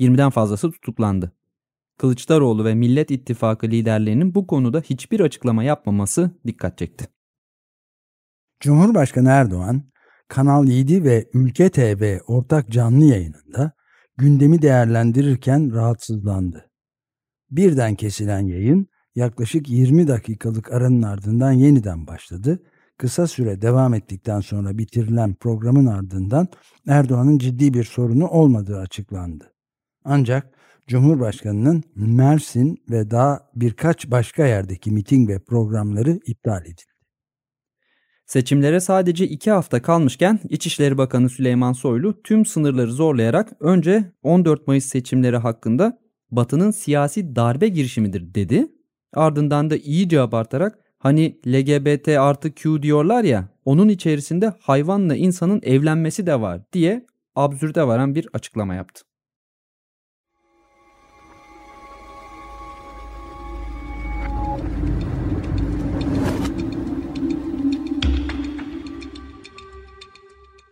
20'den 0.00 0.30
fazlası 0.30 0.70
tutuklandı. 0.70 1.32
Kılıçdaroğlu 1.98 2.64
ve 2.64 2.74
Millet 2.74 3.10
İttifakı 3.10 3.66
liderlerinin 3.66 4.34
bu 4.34 4.46
konuda 4.46 4.80
hiçbir 4.80 5.20
açıklama 5.20 5.64
yapmaması 5.64 6.30
dikkat 6.46 6.78
çekti. 6.78 7.08
Cumhurbaşkanı 8.60 9.28
Erdoğan, 9.28 9.82
Kanal 10.28 10.68
7 10.68 11.04
ve 11.04 11.28
Ülke 11.34 11.70
TV 11.70 12.18
ortak 12.26 12.70
canlı 12.70 13.04
yayınında 13.04 13.72
gündemi 14.16 14.62
değerlendirirken 14.62 15.74
rahatsızlandı. 15.74 16.70
Birden 17.50 17.94
kesilen 17.94 18.46
yayın 18.46 18.86
yaklaşık 19.14 19.68
20 19.68 20.08
dakikalık 20.08 20.72
aranın 20.72 21.02
ardından 21.02 21.52
yeniden 21.52 22.06
başladı. 22.06 22.62
kısa 22.98 23.26
süre 23.26 23.62
devam 23.62 23.94
ettikten 23.94 24.40
sonra 24.40 24.78
bitirilen 24.78 25.34
programın 25.34 25.86
ardından 25.86 26.48
Erdoğan'ın 26.88 27.38
ciddi 27.38 27.74
bir 27.74 27.84
sorunu 27.84 28.28
olmadığı 28.28 28.78
açıklandı. 28.78 29.52
Ancak 30.04 30.56
Cumhurbaşkanı'nın 30.86 31.82
Mersin 31.96 32.78
ve 32.90 33.10
daha 33.10 33.40
birkaç 33.54 34.10
başka 34.10 34.46
yerdeki 34.46 34.90
miting 34.90 35.28
ve 35.28 35.38
programları 35.38 36.20
iptal 36.26 36.62
edildi. 36.62 36.95
Seçimlere 38.26 38.80
sadece 38.80 39.26
iki 39.26 39.50
hafta 39.50 39.82
kalmışken 39.82 40.40
İçişleri 40.48 40.98
Bakanı 40.98 41.28
Süleyman 41.28 41.72
Soylu 41.72 42.22
tüm 42.22 42.46
sınırları 42.46 42.92
zorlayarak 42.92 43.52
önce 43.60 44.12
14 44.22 44.66
Mayıs 44.66 44.84
seçimleri 44.84 45.36
hakkında 45.36 45.98
Batı'nın 46.30 46.70
siyasi 46.70 47.36
darbe 47.36 47.68
girişimidir 47.68 48.34
dedi. 48.34 48.66
Ardından 49.14 49.70
da 49.70 49.76
iyice 49.76 50.20
abartarak 50.20 50.78
hani 50.98 51.40
LGBT 51.46 52.08
artı 52.08 52.54
Q 52.54 52.82
diyorlar 52.82 53.24
ya 53.24 53.48
onun 53.64 53.88
içerisinde 53.88 54.52
hayvanla 54.60 55.16
insanın 55.16 55.60
evlenmesi 55.64 56.26
de 56.26 56.40
var 56.40 56.60
diye 56.72 57.06
absürde 57.34 57.86
varan 57.86 58.14
bir 58.14 58.28
açıklama 58.32 58.74
yaptı. 58.74 59.05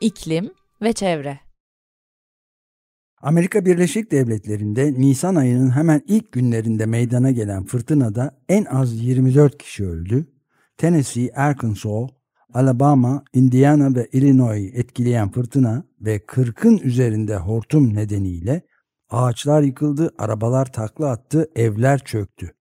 İklim 0.05 0.51
ve 0.83 0.93
çevre. 0.93 1.41
Amerika 3.23 3.65
Birleşik 3.65 4.11
Devletleri'nde 4.11 4.93
Nisan 4.93 5.35
ayının 5.35 5.71
hemen 5.71 6.03
ilk 6.07 6.33
günlerinde 6.33 6.87
meydana 6.87 7.31
gelen 7.31 7.65
fırtınada 7.65 8.39
en 8.49 8.65
az 8.65 9.01
24 9.05 9.59
kişi 9.59 9.87
öldü. 9.87 10.27
Tennessee, 10.77 11.33
Arkansas, 11.33 12.11
Alabama, 12.55 13.25
Indiana 13.33 13.95
ve 13.95 14.09
Illinois 14.13 14.75
etkileyen 14.75 15.31
fırtına 15.31 15.85
ve 16.01 16.17
40'ın 16.17 16.79
üzerinde 16.79 17.37
hortum 17.37 17.95
nedeniyle 17.95 18.63
ağaçlar 19.11 19.63
yıkıldı, 19.63 20.15
arabalar 20.19 20.73
takla 20.73 21.11
attı, 21.11 21.51
evler 21.57 21.99
çöktü. 21.99 22.55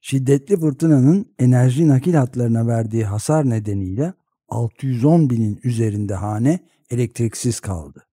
Şiddetli 0.00 0.56
fırtınanın 0.56 1.34
enerji 1.38 1.88
nakil 1.88 2.14
hatlarına 2.14 2.66
verdiği 2.66 3.04
hasar 3.04 3.50
nedeniyle 3.50 4.14
610 4.50 5.30
binin 5.30 5.60
üzerinde 5.64 6.14
hane 6.14 6.58
elektriksiz 6.90 7.60
kaldı. 7.60 8.06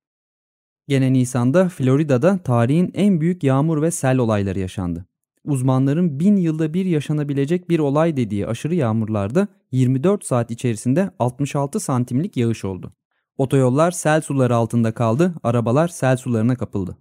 Gene 0.88 1.13
Nisan'da 1.13 1.70
Florida'da 1.70 2.38
tarihin 2.38 2.91
en 2.94 3.22
büyük 3.22 3.44
yağmur 3.44 3.82
ve 3.82 3.91
sel 3.91 4.17
olayları 4.17 4.60
yaşandı. 4.60 5.06
Uzmanların 5.44 6.20
bin 6.20 6.36
yılda 6.36 6.74
bir 6.74 6.86
yaşanabilecek 6.86 7.70
bir 7.70 7.79
olay 7.79 8.17
dediği 8.17 8.48
aşırı 8.48 8.75
yağmurlarda 8.75 9.48
24 9.72 10.25
saat 10.25 10.51
içerisinde 10.51 11.12
66 11.20 11.79
santimlik 11.79 12.38
yağış 12.38 12.65
oldu. 12.65 12.94
Otoyollar 13.38 13.91
sel 13.91 14.22
suları 14.22 14.56
altında 14.56 14.94
kaldı, 14.94 15.34
arabalar 15.44 15.88
sel 15.88 16.17
sularına 16.17 16.56
kapıldı. 16.56 16.98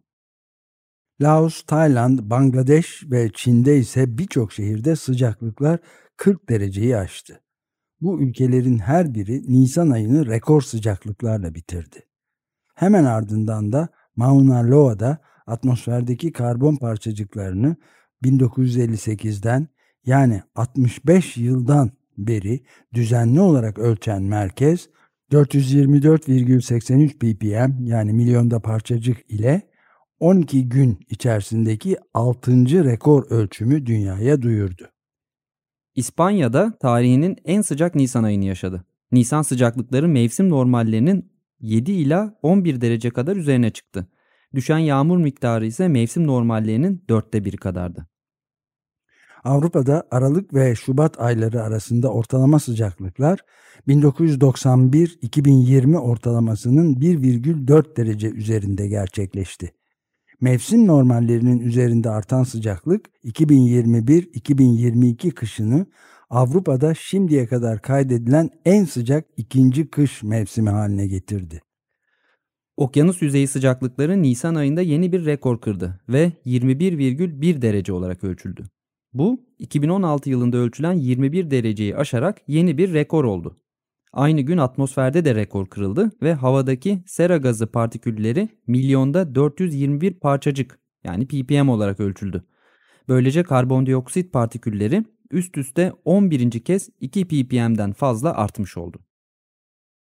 Laos, 1.21 1.63
Tayland, 1.63 2.19
Bangladeş 2.23 3.03
ve 3.11 3.31
Çin'de 3.35 3.77
ise 3.77 4.19
birçok 4.19 4.53
şehirde 4.53 4.97
sıcaklıklar 4.97 5.79
40 6.17 6.49
dereceyi 6.49 6.97
aştı. 6.97 7.41
Bu 8.01 8.23
ülkelerin 8.23 8.79
her 8.79 9.15
biri 9.15 9.43
Nisan 9.49 9.91
ayını 9.91 10.27
rekor 10.27 10.63
sıcaklıklarla 10.63 11.55
bitirdi. 11.55 12.03
Hemen 12.75 13.05
ardından 13.05 13.73
da 13.73 13.89
Mauna 14.17 14.71
Loa'da 14.71 15.19
atmosferdeki 15.47 16.33
karbon 16.33 16.77
parçacıklarını 16.77 17.77
1958'den 18.23 19.69
yani 20.07 20.43
65 20.55 21.37
yıldan 21.37 21.91
beri 22.19 22.61
düzenli 22.95 23.41
olarak 23.41 23.79
ölçen 23.79 24.23
merkez 24.23 24.89
424,83 25.33 27.19
ppm 27.19 27.85
yani 27.85 28.13
milyonda 28.13 28.61
parçacık 28.61 29.31
ile 29.31 29.63
12 30.21 30.69
gün 30.69 30.99
içerisindeki 31.11 31.97
6. 32.15 32.85
rekor 32.85 33.31
ölçümü 33.31 33.87
dünyaya 33.87 34.43
duyurdu. 34.43 34.96
İspanya'da 35.97 36.79
tarihinin 36.79 37.37
en 37.45 37.63
sıcak 37.63 37.95
Nisan 37.95 38.25
ayını 38.25 38.45
yaşadı. 38.45 38.85
Nisan 39.13 39.43
sıcaklıkları 39.43 40.09
mevsim 40.09 40.51
normallerinin 40.51 41.33
7 41.61 41.93
ila 41.93 42.39
11 42.43 42.81
derece 42.81 43.11
kadar 43.11 43.37
üzerine 43.37 43.71
çıktı. 43.71 44.07
Düşen 44.55 44.79
yağmur 44.79 45.19
miktarı 45.19 45.67
ise 45.67 45.89
mevsim 45.89 46.27
normallerinin 46.27 47.05
dörtte 47.09 47.45
biri 47.45 47.57
kadardı. 47.57 48.07
Avrupa'da 49.45 50.09
Aralık 50.11 50.55
ve 50.55 50.75
Şubat 50.75 51.21
ayları 51.21 51.63
arasında 51.63 52.13
ortalama 52.13 52.59
sıcaklıklar 52.59 53.41
1991-2020 53.89 55.97
ortalamasının 55.97 56.95
1,4 56.95 57.97
derece 57.97 58.29
üzerinde 58.29 58.89
gerçekleşti. 58.89 59.73
Mevsim 60.41 60.87
normallerinin 60.87 61.61
üzerinde 61.61 62.11
artan 62.11 62.43
sıcaklık 62.43 63.11
2021-2022 63.25 65.31
kışını 65.31 65.87
Avrupa'da 66.31 66.95
şimdiye 66.95 67.47
kadar 67.47 67.83
kaydedilen 67.83 68.51
en 68.65 68.85
sıcak 68.85 69.27
ikinci 69.37 69.91
kış 69.91 70.23
mevsimi 70.23 70.71
haline 70.71 71.07
getirdi. 71.07 71.63
Okyanus 72.77 73.23
yüzeyi 73.23 73.49
sıcaklıkları 73.49 74.23
Nisan 74.23 74.55
ayında 74.55 74.83
yeni 74.83 75.13
bir 75.13 75.27
rekor 75.27 75.61
kırdı 75.61 76.01
ve 76.09 76.33
21,1 76.47 77.63
derece 77.63 77.93
olarak 77.93 78.25
ölçüldü. 78.25 78.65
Bu 79.13 79.41
2016 79.59 80.31
yılında 80.31 80.57
ölçülen 80.57 80.93
21 80.93 81.51
dereceyi 81.51 81.97
aşarak 81.97 82.43
yeni 82.49 82.79
bir 82.79 82.95
rekor 82.95 83.25
oldu. 83.25 83.57
Aynı 84.13 84.41
gün 84.41 84.59
atmosferde 84.59 85.25
de 85.25 85.35
rekor 85.35 85.67
kırıldı 85.67 86.13
ve 86.23 86.35
havadaki 86.35 87.03
sera 87.07 87.37
gazı 87.37 87.67
partikülleri 87.67 88.49
milyonda 88.67 89.35
421 89.35 90.15
parçacık 90.15 90.79
yani 91.05 91.27
ppm 91.27 91.69
olarak 91.69 92.01
ölçüldü. 92.01 92.45
Böylece 93.09 93.43
karbondioksit 93.43 94.33
partikülleri 94.33 95.05
üst 95.31 95.59
üste 95.59 95.93
11. 96.05 96.51
kez 96.51 96.89
2 97.01 97.29
ppm'den 97.29 97.93
fazla 97.93 98.37
artmış 98.37 98.77
oldu. 98.77 98.99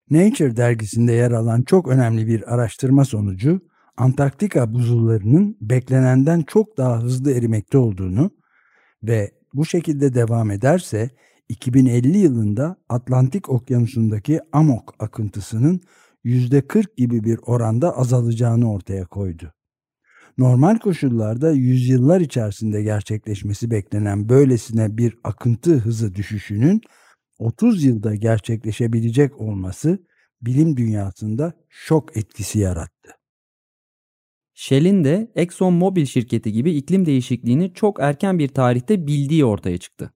Nature 0.10 0.58
dergisinde 0.58 1.12
yer 1.14 1.32
alan 1.32 1.62
çok 1.62 1.88
önemli 1.88 2.28
bir 2.28 2.54
araştırma 2.54 3.06
sonucu 3.06 3.62
Antarktika 3.98 4.74
buzullarının 4.74 5.58
beklenenden 5.62 6.42
çok 6.42 6.78
daha 6.78 7.02
hızlı 7.02 7.32
erimekte 7.32 7.78
olduğunu 7.78 8.32
ve 9.04 9.32
bu 9.54 9.66
şekilde 9.66 10.14
devam 10.14 10.52
ederse 10.52 11.10
2050 11.52 12.18
yılında 12.18 12.78
Atlantik 12.90 13.50
Okyanusu'ndaki 13.50 14.40
amok 14.52 14.96
akıntısının 15.00 15.82
%40 16.26 16.96
gibi 16.98 17.24
bir 17.24 17.40
oranda 17.46 17.98
azalacağını 17.98 18.72
ortaya 18.72 19.06
koydu. 19.06 19.54
Normal 20.38 20.78
koşullarda 20.78 21.52
yüzyıllar 21.52 22.22
içerisinde 22.22 22.84
gerçekleşmesi 22.84 23.72
beklenen 23.72 24.30
böylesine 24.30 24.98
bir 24.98 25.18
akıntı 25.24 25.78
hızı 25.78 26.16
düşüşünün 26.16 26.82
30 27.40 27.84
yılda 27.84 28.16
gerçekleşebilecek 28.16 29.42
olması 29.42 30.00
bilim 30.42 30.78
dünyasında 30.78 31.54
şok 31.70 32.18
etkisi 32.18 32.60
yarattı. 32.60 33.12
Shell'in 34.54 35.04
de 35.04 35.32
ExxonMobil 35.36 36.06
şirketi 36.06 36.52
gibi 36.52 36.72
iklim 36.72 37.06
değişikliğini 37.06 37.74
çok 37.74 38.00
erken 38.00 38.40
bir 38.40 38.48
tarihte 38.48 39.08
bildiği 39.08 39.46
ortaya 39.46 39.78
çıktı. 39.78 40.14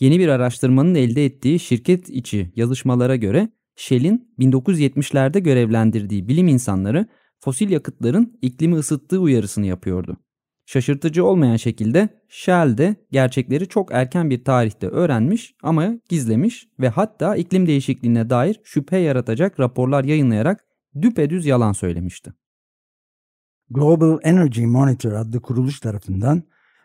Yeni 0.00 0.18
bir 0.18 0.28
araştırmanın 0.28 0.94
elde 0.94 1.24
ettiği 1.24 1.58
şirket 1.58 2.08
içi 2.08 2.52
yazışmalara 2.56 3.16
göre 3.16 3.48
Shell'in 3.76 4.34
1970'lerde 4.38 5.38
görevlendirdiği 5.38 6.28
bilim 6.28 6.48
insanları 6.48 7.06
fosil 7.40 7.70
yakıtların 7.70 8.38
iklimi 8.42 8.76
ısıttığı 8.76 9.20
uyarısını 9.20 9.66
yapıyordu. 9.66 10.16
Şaşırtıcı 10.66 11.24
olmayan 11.24 11.56
şekilde 11.56 12.08
Shell 12.28 12.78
de 12.78 12.96
gerçekleri 13.10 13.68
çok 13.68 13.92
erken 13.92 14.30
bir 14.30 14.44
tarihte 14.44 14.88
öğrenmiş 14.88 15.54
ama 15.62 15.94
gizlemiş 16.08 16.68
ve 16.80 16.88
hatta 16.88 17.36
iklim 17.36 17.66
değişikliğine 17.66 18.30
dair 18.30 18.60
şüphe 18.64 18.98
yaratacak 18.98 19.60
raporlar 19.60 20.04
yayınlayarak 20.04 20.64
düpedüz 21.02 21.46
yalan 21.46 21.72
söylemişti. 21.72 22.32
Global 23.70 24.18
Energy 24.22 24.64
Monitor 24.64 25.12
adlı 25.12 25.40
kuruluş 25.40 25.80
tarafından 25.80 26.42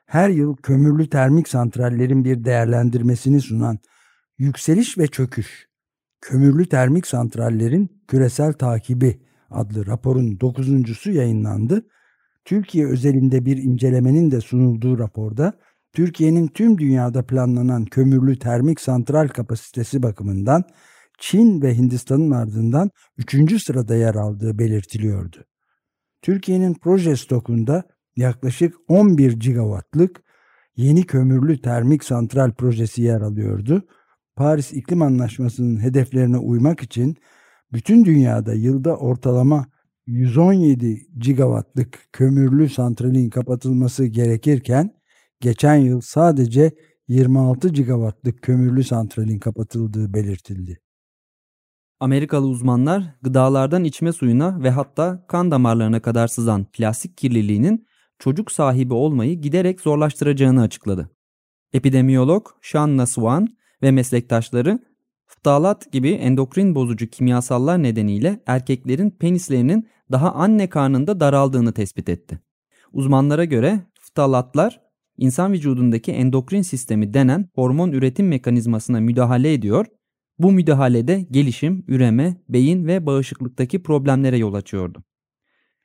her 0.10 0.30
yıl 0.30 0.56
kömürlü 0.56 1.10
termik 1.10 1.48
santrallerin 1.48 2.26
bir 2.26 2.46
değerlendirmesini 2.46 3.42
sunan 3.42 3.80
Yükseliş 4.38 4.98
ve 4.98 5.08
Çöküş, 5.08 5.68
Kömürlü 6.22 6.70
Termik 6.70 7.08
Santrallerin 7.08 8.02
Küresel 8.08 8.54
Takibi 8.54 9.22
adlı 9.50 9.88
raporun 9.88 10.40
dokuzuncusu 10.40 11.12
yayınlandı. 11.12 11.86
Türkiye 12.46 12.88
özelinde 12.88 13.46
bir 13.46 13.58
incelemenin 13.58 14.32
de 14.32 14.42
sunulduğu 14.42 15.00
raporda 15.00 15.54
Türkiye'nin 15.94 16.48
tüm 16.48 16.78
dünyada 16.78 17.26
planlanan 17.26 17.86
kömürlü 17.86 18.40
termik 18.40 18.82
santral 18.82 19.28
kapasitesi 19.28 20.04
bakımından 20.04 20.64
Çin 21.20 21.62
ve 21.62 21.78
Hindistan'ın 21.78 22.32
ardından 22.32 22.92
3. 23.18 23.64
sırada 23.64 23.96
yer 23.96 24.16
aldığı 24.16 24.60
belirtiliyordu. 24.60 25.46
Türkiye'nin 26.22 26.74
proje 26.74 27.16
stokunda 27.16 27.84
yaklaşık 28.20 28.76
11 28.88 29.32
gigawattlık 29.32 30.24
yeni 30.76 31.04
kömürlü 31.04 31.62
termik 31.62 32.04
santral 32.04 32.52
projesi 32.52 33.02
yer 33.02 33.22
alıyordu. 33.22 33.88
Paris 34.36 34.74
İklim 34.74 35.02
Anlaşması'nın 35.02 35.82
hedeflerine 35.82 36.38
uymak 36.38 36.84
için 36.84 37.18
bütün 37.74 38.06
dünyada 38.06 38.54
yılda 38.54 38.98
ortalama 38.98 39.66
117 40.08 41.08
gigawattlık 41.20 42.00
kömürlü 42.12 42.70
santralin 42.70 43.30
kapatılması 43.30 44.06
gerekirken 44.06 44.92
geçen 45.40 45.76
yıl 45.76 46.02
sadece 46.02 46.72
26 47.08 47.70
gigawattlık 47.70 48.42
kömürlü 48.42 48.84
santralin 48.84 49.40
kapatıldığı 49.40 50.14
belirtildi. 50.14 50.80
Amerikalı 52.00 52.48
uzmanlar 52.48 53.16
gıdalardan 53.22 53.84
içme 53.84 54.14
suyuna 54.14 54.64
ve 54.64 54.70
hatta 54.70 55.26
kan 55.28 55.52
damarlarına 55.52 56.00
kadar 56.00 56.28
sızan 56.28 56.66
plastik 56.66 57.18
kirliliğinin 57.18 57.89
çocuk 58.20 58.52
sahibi 58.52 58.94
olmayı 58.94 59.42
giderek 59.42 59.82
zorlaştıracağını 59.82 60.62
açıkladı. 60.62 61.10
Epidemiyolog 61.74 62.48
Shanna 62.62 63.06
Swan 63.06 63.48
ve 63.82 63.92
meslektaşları 63.92 64.80
ftalat 65.26 65.92
gibi 65.92 66.10
endokrin 66.10 66.76
bozucu 66.76 67.08
kimyasallar 67.08 67.84
nedeniyle 67.84 68.44
erkeklerin 68.48 69.10
penislerinin 69.10 69.90
daha 70.12 70.32
anne 70.32 70.70
karnında 70.70 71.20
daraldığını 71.20 71.74
tespit 71.74 72.10
etti. 72.10 72.40
Uzmanlara 72.94 73.46
göre 73.46 73.80
ftalatlar 74.02 74.82
insan 75.18 75.54
vücudundaki 75.54 76.12
endokrin 76.12 76.62
sistemi 76.62 77.14
denen 77.14 77.50
hormon 77.56 77.92
üretim 77.92 78.28
mekanizmasına 78.28 79.00
müdahale 79.00 79.54
ediyor. 79.54 79.86
Bu 80.40 80.52
müdahalede 80.52 81.28
gelişim, 81.32 81.84
üreme, 81.88 82.36
beyin 82.50 82.88
ve 82.88 83.06
bağışıklıktaki 83.06 83.84
problemlere 83.84 84.38
yol 84.38 84.54
açıyordu. 84.54 85.04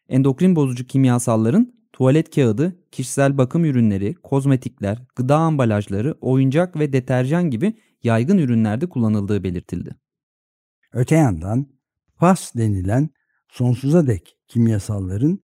Endokrin 0.08 0.56
bozucu 0.56 0.86
kimyasalların 0.86 1.74
tuvalet 1.94 2.34
kağıdı, 2.34 2.76
kişisel 2.90 3.38
bakım 3.38 3.64
ürünleri, 3.64 4.14
kozmetikler, 4.14 5.02
gıda 5.16 5.36
ambalajları, 5.36 6.14
oyuncak 6.20 6.78
ve 6.78 6.92
deterjan 6.92 7.50
gibi 7.50 7.74
yaygın 8.02 8.38
ürünlerde 8.38 8.88
kullanıldığı 8.88 9.44
belirtildi. 9.44 9.96
Öte 10.92 11.14
yandan 11.14 11.66
PAS 12.16 12.54
denilen 12.54 13.10
sonsuza 13.48 14.06
dek 14.06 14.36
kimyasalların 14.48 15.38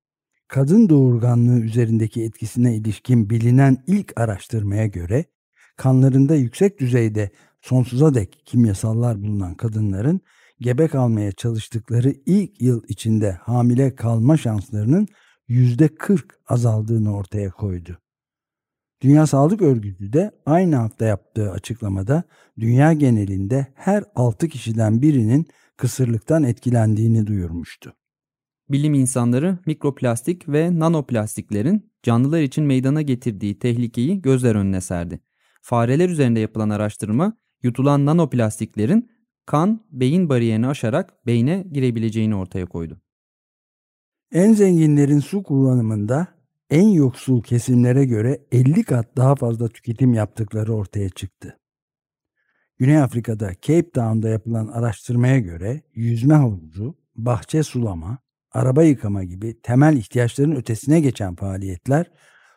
kadın 0.49 0.89
doğurganlığı 0.89 1.61
üzerindeki 1.61 2.23
etkisine 2.23 2.77
ilişkin 2.77 3.31
bilinen 3.31 3.85
ilk 3.87 4.21
araştırmaya 4.21 4.87
göre 4.87 5.25
kanlarında 5.77 6.35
yüksek 6.35 6.81
düzeyde 6.81 7.31
sonsuza 7.61 8.15
dek 8.15 8.43
kimyasallar 8.47 9.23
bulunan 9.23 9.55
kadınların 9.55 10.21
gebe 10.61 10.89
kalmaya 10.89 11.33
çalıştıkları 11.33 12.15
ilk 12.27 12.63
yıl 12.63 12.83
içinde 12.89 13.33
hamile 13.33 13.95
kalma 13.95 14.37
şanslarının 14.37 15.09
%40 15.51 16.23
azaldığını 16.49 17.17
ortaya 17.17 17.51
koydu. 17.51 17.99
Dünya 19.03 19.27
Sağlık 19.27 19.63
Örgütü 19.63 20.13
de 20.13 20.31
aynı 20.47 20.77
hafta 20.77 21.05
yaptığı 21.05 21.51
açıklamada 21.51 22.23
dünya 22.61 22.93
genelinde 22.93 23.67
her 23.75 24.05
6 24.15 24.49
kişiden 24.49 25.03
birinin 25.03 25.47
kısırlıktan 25.77 26.43
etkilendiğini 26.43 27.27
duyurmuştu. 27.27 27.95
Bilim 28.69 28.95
insanları 28.95 29.59
mikroplastik 29.67 30.49
ve 30.49 30.79
nanoplastiklerin 30.79 31.93
canlılar 32.03 32.41
için 32.41 32.65
meydana 32.65 33.03
getirdiği 33.03 33.59
tehlikeyi 33.59 34.23
gözler 34.23 34.55
önüne 34.55 34.81
serdi. 34.81 35.21
Fareler 35.63 36.09
üzerinde 36.09 36.41
yapılan 36.41 36.71
araştırma 36.71 37.37
yutulan 37.63 38.07
nanoplastiklerin 38.07 39.11
kan 39.47 39.87
beyin 39.91 40.29
bariyerini 40.29 40.67
aşarak 40.67 41.27
beyne 41.27 41.67
girebileceğini 41.73 42.35
ortaya 42.35 42.67
koydu. 42.67 43.01
En 44.33 44.53
zenginlerin 44.53 45.21
su 45.21 45.43
kullanımında 45.43 46.27
en 46.71 46.89
yoksul 46.89 47.43
kesimlere 47.43 48.05
göre 48.05 48.41
50 48.53 48.85
kat 48.85 49.17
daha 49.17 49.35
fazla 49.35 49.69
tüketim 49.69 50.15
yaptıkları 50.15 50.75
ortaya 50.75 51.09
çıktı. 51.09 51.59
Güney 52.79 52.99
Afrika'da 52.99 53.53
Cape 53.63 53.91
Town'da 53.91 54.29
yapılan 54.29 54.69
araştırmaya 54.69 55.39
göre 55.39 55.83
yüzme 55.95 56.35
havuzu, 56.35 56.97
bahçe 57.17 57.63
sulama, 57.63 58.19
araba 58.53 58.83
yıkama 58.83 59.25
gibi 59.25 59.61
temel 59.63 59.97
ihtiyaçların 59.97 60.57
ötesine 60.57 61.01
geçen 61.01 61.35
faaliyetler 61.35 62.11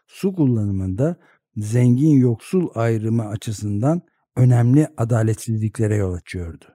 su 0.08 0.34
kullanımında 0.34 1.16
zengin 1.56 2.20
yoksul 2.20 2.70
ayrımı 2.76 3.28
açısından 3.28 4.02
önemli 4.36 4.88
adaletsizliklere 4.98 5.96
yol 5.96 6.14
açıyordu. 6.14 6.66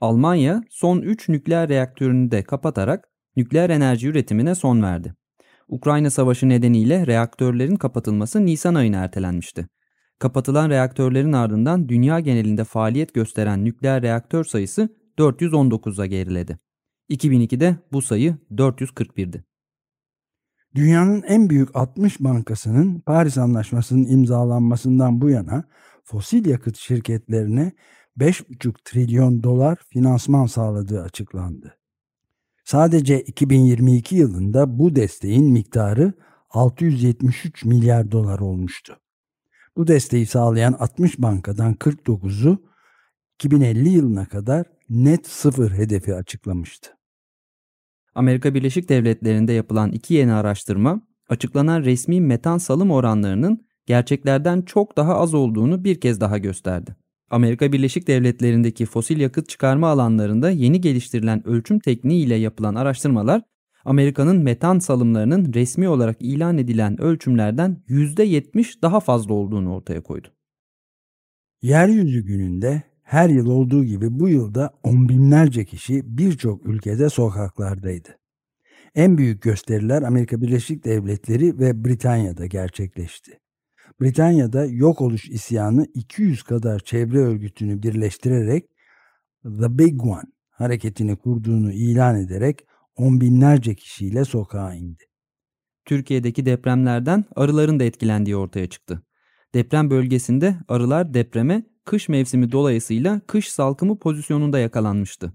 Almanya 0.00 0.62
son 0.70 1.00
3 1.00 1.28
nükleer 1.28 1.68
reaktörünü 1.68 2.30
de 2.30 2.42
kapatarak 2.42 3.09
nükleer 3.36 3.70
enerji 3.70 4.08
üretimine 4.08 4.54
son 4.54 4.82
verdi. 4.82 5.14
Ukrayna 5.68 6.10
Savaşı 6.10 6.48
nedeniyle 6.48 7.06
reaktörlerin 7.06 7.76
kapatılması 7.76 8.46
Nisan 8.46 8.74
ayına 8.74 8.96
ertelenmişti. 8.96 9.66
Kapatılan 10.18 10.70
reaktörlerin 10.70 11.32
ardından 11.32 11.88
dünya 11.88 12.20
genelinde 12.20 12.64
faaliyet 12.64 13.14
gösteren 13.14 13.64
nükleer 13.64 14.02
reaktör 14.02 14.44
sayısı 14.44 14.88
419'a 15.18 16.06
geriledi. 16.06 16.58
2002'de 17.10 17.76
bu 17.92 18.02
sayı 18.02 18.36
441'di. 18.52 19.44
Dünyanın 20.74 21.22
en 21.22 21.50
büyük 21.50 21.76
60 21.76 22.20
bankasının 22.20 23.00
Paris 23.00 23.38
Anlaşması'nın 23.38 24.06
imzalanmasından 24.06 25.20
bu 25.20 25.30
yana 25.30 25.64
fosil 26.04 26.46
yakıt 26.46 26.76
şirketlerine 26.76 27.72
5,5 28.18 28.74
trilyon 28.84 29.42
dolar 29.42 29.78
finansman 29.88 30.46
sağladığı 30.46 31.02
açıklandı. 31.02 31.79
Sadece 32.70 33.20
2022 33.20 34.16
yılında 34.16 34.78
bu 34.78 34.96
desteğin 34.96 35.52
miktarı 35.52 36.12
673 36.50 37.64
milyar 37.64 38.10
dolar 38.10 38.38
olmuştu. 38.38 38.96
Bu 39.76 39.86
desteği 39.86 40.26
sağlayan 40.26 40.72
60 40.72 41.18
bankadan 41.18 41.74
49'u 41.74 42.58
2050 43.34 43.88
yılına 43.88 44.26
kadar 44.26 44.66
net 44.90 45.26
sıfır 45.26 45.70
hedefi 45.70 46.14
açıklamıştı. 46.14 46.90
Amerika 48.14 48.54
Birleşik 48.54 48.88
Devletleri'nde 48.88 49.52
yapılan 49.52 49.92
iki 49.92 50.14
yeni 50.14 50.32
araştırma, 50.32 51.00
açıklanan 51.28 51.82
resmi 51.82 52.20
metan 52.20 52.58
salım 52.58 52.90
oranlarının 52.90 53.66
gerçeklerden 53.86 54.62
çok 54.62 54.96
daha 54.96 55.16
az 55.16 55.34
olduğunu 55.34 55.84
bir 55.84 56.00
kez 56.00 56.20
daha 56.20 56.38
gösterdi. 56.38 56.96
Amerika 57.30 57.72
Birleşik 57.72 58.06
Devletleri'ndeki 58.06 58.86
fosil 58.86 59.20
yakıt 59.20 59.48
çıkarma 59.48 59.88
alanlarında 59.88 60.50
yeni 60.50 60.80
geliştirilen 60.80 61.46
ölçüm 61.46 61.78
tekniği 61.78 62.26
ile 62.26 62.34
yapılan 62.34 62.74
araştırmalar, 62.74 63.42
Amerika'nın 63.84 64.42
metan 64.42 64.78
salımlarının 64.78 65.52
resmi 65.54 65.88
olarak 65.88 66.16
ilan 66.20 66.58
edilen 66.58 67.00
ölçümlerden 67.00 67.82
%70 67.88 68.82
daha 68.82 69.00
fazla 69.00 69.34
olduğunu 69.34 69.74
ortaya 69.74 70.00
koydu. 70.02 70.28
Yeryüzü 71.62 72.24
gününde 72.24 72.82
her 73.02 73.28
yıl 73.28 73.46
olduğu 73.46 73.84
gibi 73.84 74.20
bu 74.20 74.28
yılda 74.28 74.70
on 74.82 75.08
binlerce 75.08 75.64
kişi 75.64 76.18
birçok 76.18 76.66
ülkede 76.66 77.08
sokaklardaydı. 77.08 78.08
En 78.94 79.18
büyük 79.18 79.42
gösteriler 79.42 80.02
Amerika 80.02 80.40
Birleşik 80.40 80.84
Devletleri 80.84 81.58
ve 81.58 81.84
Britanya'da 81.84 82.46
gerçekleşti. 82.46 83.40
Britanya'da 84.00 84.64
yok 84.66 85.00
oluş 85.00 85.28
isyanı 85.28 85.86
200 85.94 86.42
kadar 86.42 86.78
çevre 86.80 87.18
örgütünü 87.18 87.82
birleştirerek 87.82 88.64
The 89.42 89.78
Big 89.78 90.04
One 90.04 90.22
hareketini 90.50 91.16
kurduğunu 91.16 91.72
ilan 91.72 92.16
ederek 92.16 92.66
on 92.96 93.20
binlerce 93.20 93.74
kişiyle 93.74 94.24
sokağa 94.24 94.74
indi. 94.74 95.04
Türkiye'deki 95.84 96.46
depremlerden 96.46 97.24
arıların 97.36 97.80
da 97.80 97.84
etkilendiği 97.84 98.36
ortaya 98.36 98.66
çıktı. 98.66 99.02
Deprem 99.54 99.90
bölgesinde 99.90 100.56
arılar 100.68 101.14
depreme 101.14 101.62
kış 101.84 102.08
mevsimi 102.08 102.52
dolayısıyla 102.52 103.20
kış 103.26 103.52
salkımı 103.52 103.98
pozisyonunda 103.98 104.58
yakalanmıştı. 104.58 105.32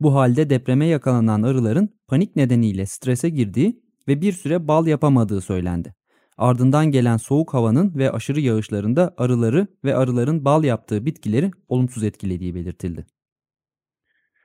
Bu 0.00 0.14
halde 0.14 0.50
depreme 0.50 0.86
yakalanan 0.86 1.42
arıların 1.42 1.88
panik 2.08 2.36
nedeniyle 2.36 2.86
strese 2.86 3.28
girdiği 3.28 3.82
ve 4.08 4.20
bir 4.20 4.32
süre 4.32 4.68
bal 4.68 4.86
yapamadığı 4.86 5.40
söylendi. 5.40 5.94
Ardından 6.38 6.86
gelen 6.86 7.16
soğuk 7.16 7.54
havanın 7.54 7.94
ve 7.94 8.10
aşırı 8.10 8.40
yağışlarında 8.40 9.14
arıları 9.16 9.66
ve 9.84 9.96
arıların 9.96 10.44
bal 10.44 10.64
yaptığı 10.64 11.06
bitkileri 11.06 11.50
olumsuz 11.68 12.04
etkilediği 12.04 12.54
belirtildi. 12.54 13.06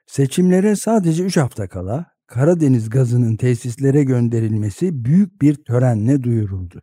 Seçimlere 0.07 0.75
sadece 0.75 1.23
3 1.23 1.37
hafta 1.37 1.67
kala 1.67 2.17
Karadeniz 2.27 2.89
gazının 2.89 3.35
tesislere 3.35 4.03
gönderilmesi 4.03 5.05
büyük 5.05 5.41
bir 5.41 5.55
törenle 5.55 6.23
duyuruldu. 6.23 6.81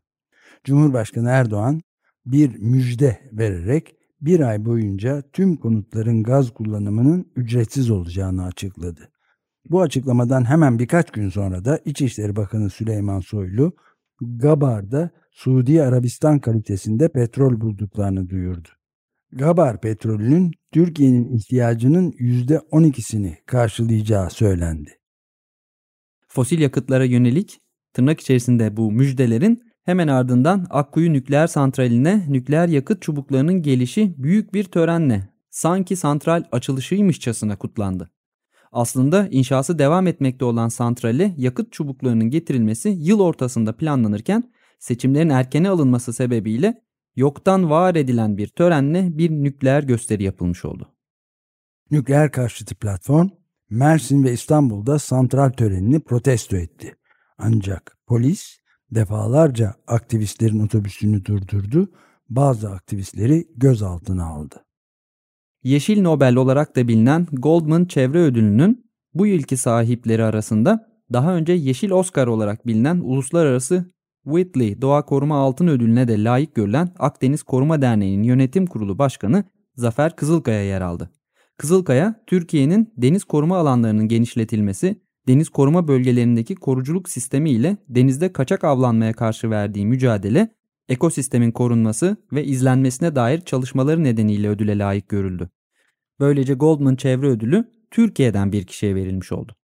Cumhurbaşkanı 0.65 1.29
Erdoğan 1.29 1.81
bir 2.27 2.59
müjde 2.59 3.31
vererek 3.33 3.97
bir 4.21 4.41
ay 4.41 4.65
boyunca 4.65 5.23
tüm 5.33 5.57
konutların 5.57 6.23
gaz 6.23 6.51
kullanımının 6.51 7.33
ücretsiz 7.37 7.91
olacağını 7.91 8.45
açıkladı. 8.45 9.09
Bu 9.71 9.83
açıklamadan 9.83 10.45
hemen 10.45 10.79
birkaç 10.79 11.11
gün 11.11 11.29
sonra 11.29 11.65
da 11.65 11.79
İçişleri 11.85 12.37
Bakanı 12.37 12.71
Süleyman 12.71 13.21
Soylu, 13.21 13.77
Gabar'da 14.39 15.11
Suudi 15.31 15.83
Arabistan 15.83 16.39
kalitesinde 16.39 17.09
petrol 17.09 17.61
bulduklarını 17.61 18.29
duyurdu. 18.29 18.69
Gabar 19.33 19.81
petrolünün 19.81 20.53
Türkiye'nin 20.73 21.37
ihtiyacının 21.37 22.11
%12'sini 22.11 23.37
karşılayacağı 23.47 24.31
söylendi. 24.31 24.91
Fosil 26.29 26.61
yakıtlara 26.61 27.05
yönelik 27.05 27.61
tırnak 27.93 28.21
içerisinde 28.21 28.77
bu 28.77 28.93
müjdelerin 28.93 29.63
hemen 29.85 30.09
ardından 30.09 30.67
Akkuyu 30.71 31.13
Nükleer 31.13 31.47
Santrali'ne 31.47 32.27
nükleer 32.29 32.69
yakıt 32.69 33.03
çubuklarının 33.03 33.63
gelişi 33.63 34.15
büyük 34.19 34.55
bir 34.55 34.65
törenle 34.65 35.29
sanki 35.51 35.97
santral 35.97 36.45
açılışıymışçasına 36.53 37.57
kutlandı. 37.57 38.11
Aslında 38.75 39.29
inşası 39.29 39.79
devam 39.79 40.07
etmekte 40.07 40.45
olan 40.45 40.69
santrale 40.69 41.35
yakıt 41.37 41.73
çubuklarının 41.73 42.31
getirilmesi 42.31 42.89
yıl 42.89 43.21
ortasında 43.21 43.77
planlanırken 43.77 44.53
seçimlerin 44.79 45.29
erkene 45.29 45.69
alınması 45.69 46.13
sebebiyle 46.13 46.83
yoktan 47.17 47.71
var 47.71 47.95
edilen 47.95 48.37
bir 48.37 48.49
törenle 48.49 49.19
bir 49.19 49.31
nükleer 49.31 49.83
gösteri 49.83 50.23
yapılmış 50.23 50.65
oldu. 50.65 50.93
Nükleer 51.91 52.33
karşıtı 52.33 52.75
platform 52.75 53.29
Mersin 53.71 54.25
ve 54.25 54.33
İstanbul'da 54.33 54.99
santral 54.99 55.51
törenini 55.51 56.01
protesto 56.01 56.57
etti. 56.57 56.95
Ancak 57.39 57.97
polis 58.07 58.59
defalarca 58.91 59.75
aktivistlerin 59.87 60.61
otobüsünü 60.61 61.25
durdurdu, 61.25 61.93
bazı 62.29 62.71
aktivistleri 62.71 63.49
gözaltına 63.57 64.27
aldı. 64.27 64.64
Yeşil 65.65 66.03
Nobel 66.03 66.37
olarak 66.37 66.77
da 66.77 66.89
bilinen 66.89 67.27
Goldman 67.33 67.85
Çevre 67.85 68.19
Ödülü'nün 68.19 68.87
bu 69.15 69.27
yılki 69.27 69.57
sahipleri 69.57 70.25
arasında 70.25 70.89
daha 71.13 71.35
önce 71.35 71.53
Yeşil 71.53 71.91
Oscar 71.91 72.27
olarak 72.27 72.67
bilinen 72.67 73.01
uluslararası 73.01 73.93
Whitley 74.25 74.83
Doğa 74.83 75.05
Koruma 75.05 75.37
Altın 75.37 75.67
Ödülüne 75.67 76.09
de 76.09 76.25
layık 76.25 76.55
görülen 76.55 76.89
Akdeniz 76.99 77.43
Koruma 77.43 77.83
Derneği'nin 77.83 78.23
yönetim 78.23 78.67
kurulu 78.67 78.99
başkanı 78.99 79.45
Zafer 79.77 80.17
Kızılkaya 80.17 80.65
yer 80.65 80.81
aldı. 80.81 81.11
Kızılkaya, 81.59 82.25
Türkiye'nin 82.27 82.93
deniz 82.97 83.25
koruma 83.25 83.59
alanlarının 83.59 84.09
genişletilmesi, 84.09 85.01
deniz 85.29 85.49
koruma 85.49 85.89
bölgelerindeki 85.89 86.55
koruculuk 86.55 87.09
sistemi 87.09 87.51
ile 87.51 87.77
denizde 87.89 88.33
kaçak 88.33 88.65
avlanmaya 88.65 89.13
karşı 89.13 89.51
verdiği 89.51 89.87
mücadele, 89.87 90.49
ekosistemin 90.89 91.53
korunması 91.53 92.17
ve 92.33 92.45
izlenmesine 92.45 93.17
dair 93.17 93.41
çalışmaları 93.41 94.05
nedeniyle 94.05 94.49
ödüle 94.49 94.79
layık 94.79 95.09
görüldü. 95.09 95.51
Böylece 96.21 96.55
Goldman 96.55 96.97
Çevre 96.97 97.27
Ödülü 97.27 97.71
Türkiye'den 97.91 98.53
bir 98.53 98.67
kişiye 98.67 98.95
verilmiş 98.95 99.33
oldu. 99.33 99.57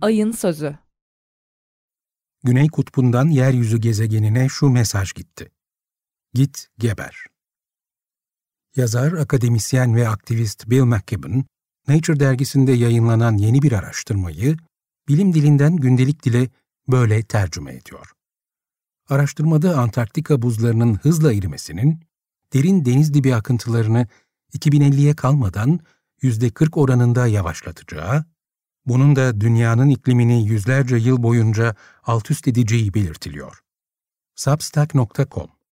Ayın 0.00 0.32
Sözü 0.32 0.76
Güney 2.44 2.68
Kutbu'ndan 2.68 3.28
yeryüzü 3.28 3.78
gezegenine 3.78 4.48
şu 4.48 4.68
mesaj 4.68 5.12
gitti. 5.12 5.52
Git 6.34 6.68
geber. 6.78 7.29
Yazar, 8.76 9.12
akademisyen 9.12 9.96
ve 9.96 10.08
aktivist 10.08 10.70
Bill 10.70 10.84
McKibben, 10.84 11.44
Nature 11.88 12.20
dergisinde 12.20 12.72
yayınlanan 12.72 13.36
yeni 13.36 13.62
bir 13.62 13.72
araştırmayı 13.72 14.56
bilim 15.08 15.34
dilinden 15.34 15.76
gündelik 15.76 16.24
dile 16.24 16.48
böyle 16.88 17.22
tercüme 17.22 17.74
ediyor. 17.74 18.12
Araştırmada 19.08 19.78
Antarktika 19.78 20.42
buzlarının 20.42 20.94
hızla 20.94 21.32
erimesinin 21.32 22.00
derin 22.52 22.84
deniz 22.84 23.14
dibi 23.14 23.34
akıntılarını 23.34 24.06
2050'ye 24.54 25.16
kalmadan 25.16 25.80
%40 26.22 26.80
oranında 26.80 27.26
yavaşlatacağı, 27.26 28.24
bunun 28.86 29.16
da 29.16 29.40
dünyanın 29.40 29.88
iklimini 29.88 30.46
yüzlerce 30.46 30.96
yıl 30.96 31.22
boyunca 31.22 31.74
alt 32.02 32.30
üst 32.30 32.48
edeceği 32.48 32.94
belirtiliyor. 32.94 33.60
Substack.com 34.34 35.59